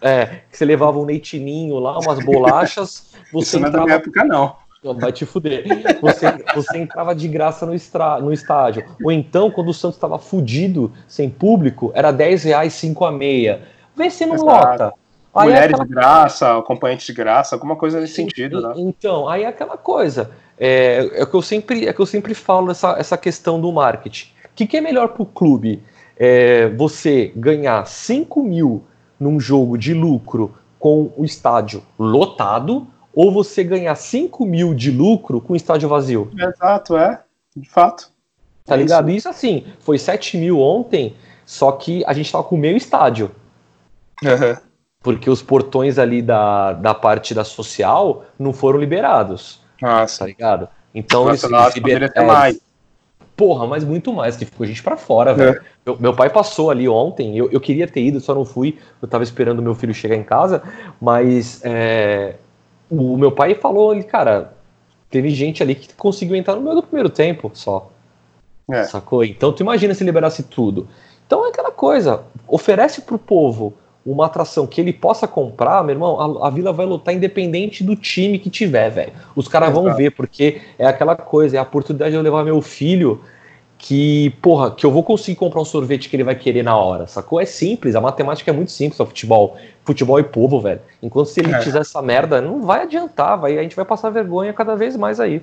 [0.01, 3.13] É, que você levava um leitinho lá, umas bolachas.
[3.31, 4.62] Você Isso não é da minha época, não.
[4.99, 5.63] Vai te fuder.
[6.01, 8.85] Você, você entrava de graça no, estra, no estádio.
[9.03, 13.61] Ou então, quando o Santos estava fudido, sem público, era 10 reais 5 a meia.
[13.95, 14.51] Vê se não Exato.
[14.51, 14.93] lota.
[15.33, 15.85] Aí é Mulheres aquela...
[15.85, 18.73] de graça, acompanhantes de graça, alguma coisa nesse sentido, né?
[18.77, 20.31] Então, aí é aquela coisa.
[20.57, 24.27] É, é, que eu sempre, é que eu sempre falo essa, essa questão do marketing.
[24.45, 25.81] O que, que é melhor para o clube?
[26.15, 28.83] É, você ganhar 5 mil
[29.19, 35.39] num jogo de lucro com o estádio lotado ou você ganhar 5 mil de lucro
[35.39, 36.31] com o estádio vazio?
[36.37, 37.21] Exato, é.
[37.55, 38.11] De fato.
[38.65, 39.09] Tá ligado?
[39.09, 43.31] Isso, Isso assim, foi 7 mil ontem, só que a gente tava com meio estádio.
[44.23, 44.57] Uhum.
[45.01, 49.61] Porque os portões ali da, da parte da social não foram liberados.
[49.81, 50.19] Nossa.
[50.19, 50.69] Tá ligado?
[50.95, 52.11] Então Nossa, eles, eles liber...
[52.15, 52.59] é, mais.
[53.35, 55.33] Porra, mas muito mais, que ficou gente para fora, é.
[55.33, 55.61] velho.
[55.85, 59.07] Meu, meu, pai passou ali ontem, eu, eu queria ter ido, só não fui, eu
[59.07, 60.61] tava esperando meu filho chegar em casa,
[61.01, 62.35] mas é,
[62.93, 64.53] o meu pai falou, ele, cara,
[65.09, 67.89] teve gente ali que conseguiu entrar no meio do primeiro tempo só.
[68.69, 68.83] É.
[68.83, 69.23] Sacou?
[69.23, 70.87] Então tu imagina se liberasse tudo.
[71.25, 73.73] Então é aquela coisa, oferece pro povo
[74.05, 77.95] uma atração que ele possa comprar, meu irmão, a, a Vila vai lutar independente do
[77.95, 79.13] time que tiver, velho.
[79.35, 82.61] Os caras vão ver, porque é aquela coisa, é a oportunidade de eu levar meu
[82.61, 83.21] filho
[83.83, 87.05] que, porra, que eu vou conseguir comprar um sorvete que ele vai querer na hora,
[87.05, 87.41] sacou?
[87.41, 89.57] É simples, a matemática é muito simples o futebol.
[89.83, 90.79] Futebol e povo, velho.
[91.01, 91.59] Enquanto se ele é.
[91.59, 95.19] fizer essa merda, não vai adiantar, vai, a gente vai passar vergonha cada vez mais
[95.19, 95.41] aí.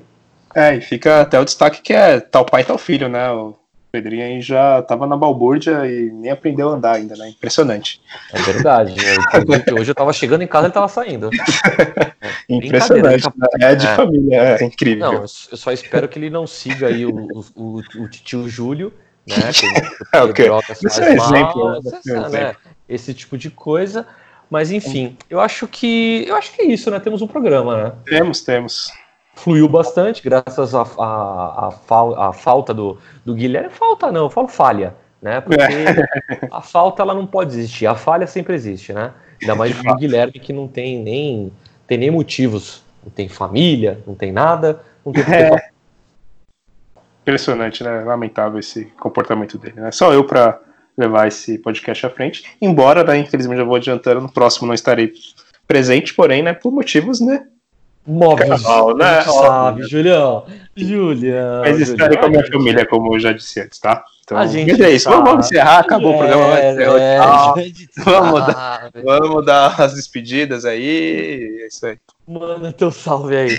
[0.55, 3.30] É, e fica até o destaque que é tal pai, tal filho, né?
[3.30, 3.55] O
[3.91, 7.28] Pedrinho aí já tava na balbúrdia e nem aprendeu a andar ainda, né?
[7.28, 8.01] Impressionante.
[8.32, 8.95] É verdade.
[8.95, 9.64] Né?
[9.78, 11.30] hoje eu tava chegando em casa e ele tava saindo.
[12.49, 13.26] Impressionante.
[13.26, 13.59] Né?
[13.61, 13.97] É de é.
[13.97, 15.12] família, é incrível.
[15.12, 18.93] Não, eu só espero que ele não siga aí o, o, o tio Júlio,
[19.26, 19.36] né?
[20.05, 20.49] Que, é, okay.
[20.70, 22.28] Esse é exemplo, mal, né?
[22.30, 22.57] né?
[22.88, 24.07] Esse tipo de coisa.
[24.49, 26.99] Mas enfim, eu acho que eu acho que é isso, né?
[26.99, 27.93] Temos um programa, né?
[28.05, 28.93] Temos, temos
[29.35, 33.70] fluiu bastante, graças à a, a, a, a, falta do, do Guilherme.
[33.70, 35.41] Falta não, eu falo falha, né?
[35.41, 36.49] Porque é.
[36.51, 39.12] a falta ela não pode existir, a falha sempre existe, né?
[39.41, 41.53] Ainda mais do Guilherme que não tem nem,
[41.87, 45.70] tem nem motivos, não tem família, não tem nada, não tem é.
[47.22, 48.01] Impressionante, né?
[48.01, 49.91] Lamentável esse comportamento dele, né?
[49.91, 50.61] Só eu para
[50.97, 52.45] levar esse podcast à frente.
[52.61, 55.12] Embora, né, infelizmente, já vou adiantando, no próximo não estarei
[55.66, 57.47] presente, porém, né, por motivos, né,
[58.11, 58.62] Móveis.
[58.96, 59.22] Né?
[59.22, 60.44] Sabe, Julião.
[60.76, 61.61] Julião.
[61.61, 64.04] Mas estarei com a minha família, como eu já disse antes, tá?
[64.24, 65.08] Então, a gente é isso.
[65.11, 65.20] Tá.
[65.20, 66.56] Vamos encerrar, acabou é, o programa.
[66.56, 67.18] Ser é,
[68.04, 71.61] vamos, dar, vamos dar as despedidas aí.
[71.62, 71.98] É isso aí.
[72.28, 73.58] Manda teu salve aí.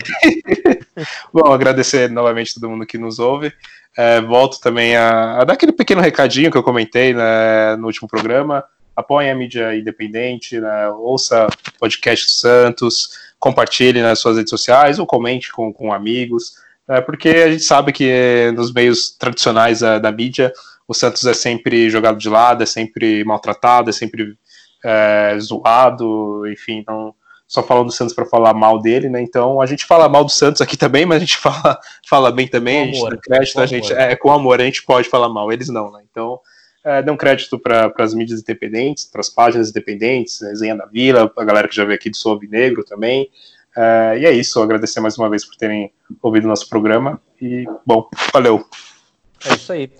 [1.34, 3.52] Bom, agradecer novamente todo mundo que nos ouve.
[3.98, 8.08] É, volto também a, a, dar aquele pequeno recadinho que eu comentei né, no último
[8.08, 8.64] programa.
[9.02, 11.48] Apoiem a mídia independente, né, ouça
[11.80, 13.10] podcast do Santos
[13.42, 16.54] compartilhe nas suas redes sociais ou comente com, com amigos,
[16.88, 20.54] é, porque a gente sabe que nos meios tradicionais da, da, mídia
[20.88, 24.38] o Santos é sempre jogado de lado, é sempre maltratado, é sempre
[24.86, 27.16] é, zoado, enfim, não
[27.48, 29.22] só falando do Santos para falar mal dele, né?
[29.22, 32.48] Então a gente fala mal do Santos aqui também, mas a gente fala, fala bem
[32.48, 35.10] também, com a gente amor, dá crédito, a gente é com amor, a gente pode
[35.10, 36.02] falar mal, eles não, né?
[36.10, 36.40] Então
[36.84, 41.32] é, dê um crédito para as mídias independentes, para as páginas independentes, Resenha da Vila,
[41.36, 43.30] a galera que já veio aqui do Sul Negro também.
[43.76, 47.22] É, e é isso, agradecer mais uma vez por terem ouvido o nosso programa.
[47.42, 48.66] E, bom, valeu.
[49.48, 49.92] É isso aí.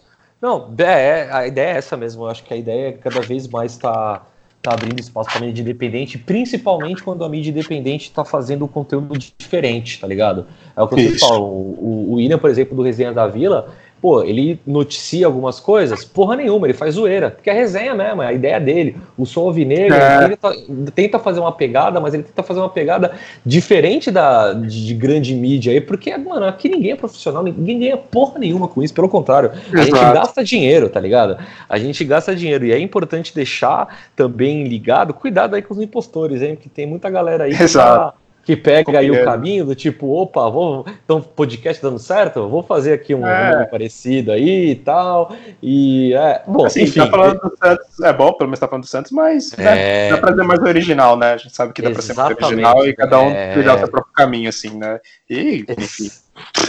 [0.42, 2.24] Não, é, a ideia é essa mesmo.
[2.24, 4.26] Eu acho que a ideia é cada vez mais estar tá,
[4.62, 8.68] tá abrindo espaço para a mídia independente, principalmente quando a mídia independente está fazendo um
[8.68, 10.48] conteúdo diferente, tá ligado?
[10.76, 11.46] É o que eu sempre falo.
[11.46, 13.72] O, o William, por exemplo, do Resenha da Vila,
[14.02, 18.28] pô, ele noticia algumas coisas, porra nenhuma, ele faz zoeira, porque é resenha mesmo, é
[18.28, 18.98] a ideia dele.
[19.16, 20.26] O Sol Alvinegro, é.
[20.26, 20.52] ele tá,
[20.96, 23.14] tenta fazer uma pegada, mas ele tenta fazer uma pegada
[23.46, 27.98] diferente da, de, de, grande mídia aí, porque, mano, aqui ninguém é profissional, ninguém ganha
[27.98, 29.84] porra nenhuma com isso, pelo contrário, a Exato.
[29.84, 31.38] gente gasta dinheiro, tá ligado?
[31.70, 36.42] A gente gasta dinheiro, e é importante deixar também ligado, cuidado aí com os impostores,
[36.42, 38.14] hein, porque tem muita galera aí que tá,
[38.52, 42.92] que pega aí o caminho do tipo, opa, vou, então podcast dando certo, vou fazer
[42.92, 43.66] aqui um é.
[43.66, 45.34] parecido aí e tal.
[45.64, 47.00] E é, bom, assim, enfim.
[47.00, 50.10] Tá falando do Santos, é bom, pelo menos tá falando do Santos, mas né, é...
[50.10, 51.34] dá pra ser mais original, né?
[51.34, 53.58] A gente sabe que dá Exatamente, pra ser mais original e cada um é...
[53.58, 55.00] o seu próprio caminho, assim, né?
[55.30, 56.10] E, enfim,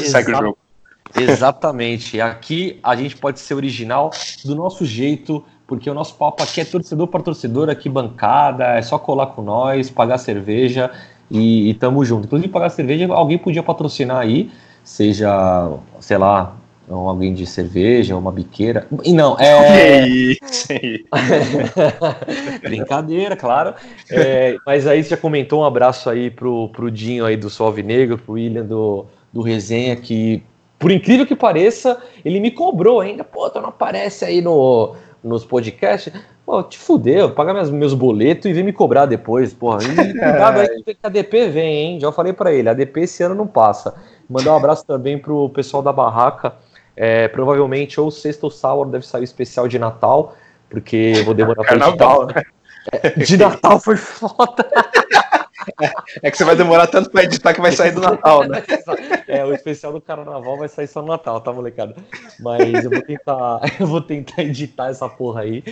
[0.04, 0.58] segue o jogo.
[1.18, 2.20] Exatamente.
[2.20, 4.10] Aqui a gente pode ser original
[4.44, 8.82] do nosso jeito, porque o nosso papo aqui é torcedor para torcedor, aqui bancada, é
[8.82, 10.92] só colar com nós, pagar cerveja
[11.32, 12.26] e, e tamo junto.
[12.26, 14.50] Inclusive, pagar cerveja, alguém podia patrocinar aí,
[14.84, 16.54] seja, sei lá,
[16.90, 18.86] alguém de cerveja, uma biqueira.
[19.02, 20.04] E não, é.
[22.62, 23.74] Brincadeira, claro.
[24.10, 27.82] É, mas aí você já comentou um abraço aí pro, pro Dinho aí do Solve
[27.82, 30.42] Negro, pro William do, do Resenha, que
[30.78, 33.24] por incrível que pareça, ele me cobrou ainda.
[33.24, 36.12] Pô, tu não aparece aí no, nos podcasts.
[36.44, 39.78] Pô, te fudeu, paga meus, meus boletos e vem me cobrar depois, porra.
[39.84, 42.00] E cuidado aí que a DP vem, hein?
[42.00, 43.94] Já falei para ele, a DP esse ano não passa.
[44.28, 46.54] Mandar um abraço também pro pessoal da barraca.
[46.96, 50.36] É, provavelmente ou sexta ou sábado deve sair o especial de Natal,
[50.68, 52.26] porque eu vou demorar pra editar.
[52.26, 52.42] Né?
[52.92, 54.68] É, de Natal foi foda.
[56.22, 58.62] É que você vai demorar tanto para editar que vai sair do Natal, né?
[59.28, 61.94] É, o especial do Carnaval vai sair só no Natal, tá, molecada?
[62.40, 65.62] Mas eu vou tentar, eu vou tentar editar essa porra aí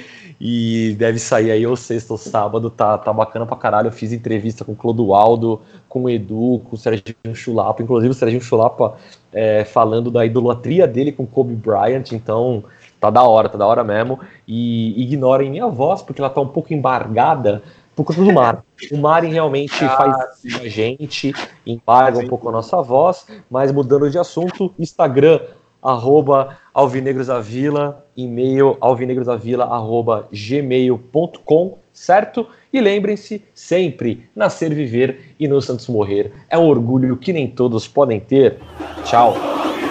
[0.41, 3.89] e deve sair aí ou sexta ou sábado, tá, tá bacana pra caralho.
[3.89, 8.15] Eu fiz entrevista com o Clodoaldo, com o Edu, com o Serginho Chulapa, inclusive o
[8.15, 8.97] Serginho Chulapa
[9.33, 12.65] é, falando da idolatria dele com Kobe Bryant, então
[13.01, 14.21] tá da hora, tá da hora mesmo.
[14.47, 17.63] E ignorem minha voz, porque ela tá um pouco embargada
[18.03, 18.65] por conta do mar.
[18.91, 20.57] O mar realmente ah, faz sim.
[20.57, 21.35] a gente,
[21.67, 22.25] embarga sim.
[22.25, 25.41] um pouco a nossa voz, mas mudando de assunto, Instagram,
[25.83, 32.47] arroba alvinegrosavila, e-mail alvinegrosavila, arroba gmail.com, certo?
[32.73, 37.87] E lembrem-se sempre, nascer, viver e no Santos morrer é um orgulho que nem todos
[37.87, 38.59] podem ter.
[39.05, 39.35] Tchau.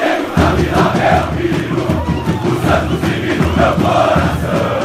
[0.02, 0.20] É
[4.76, 4.79] o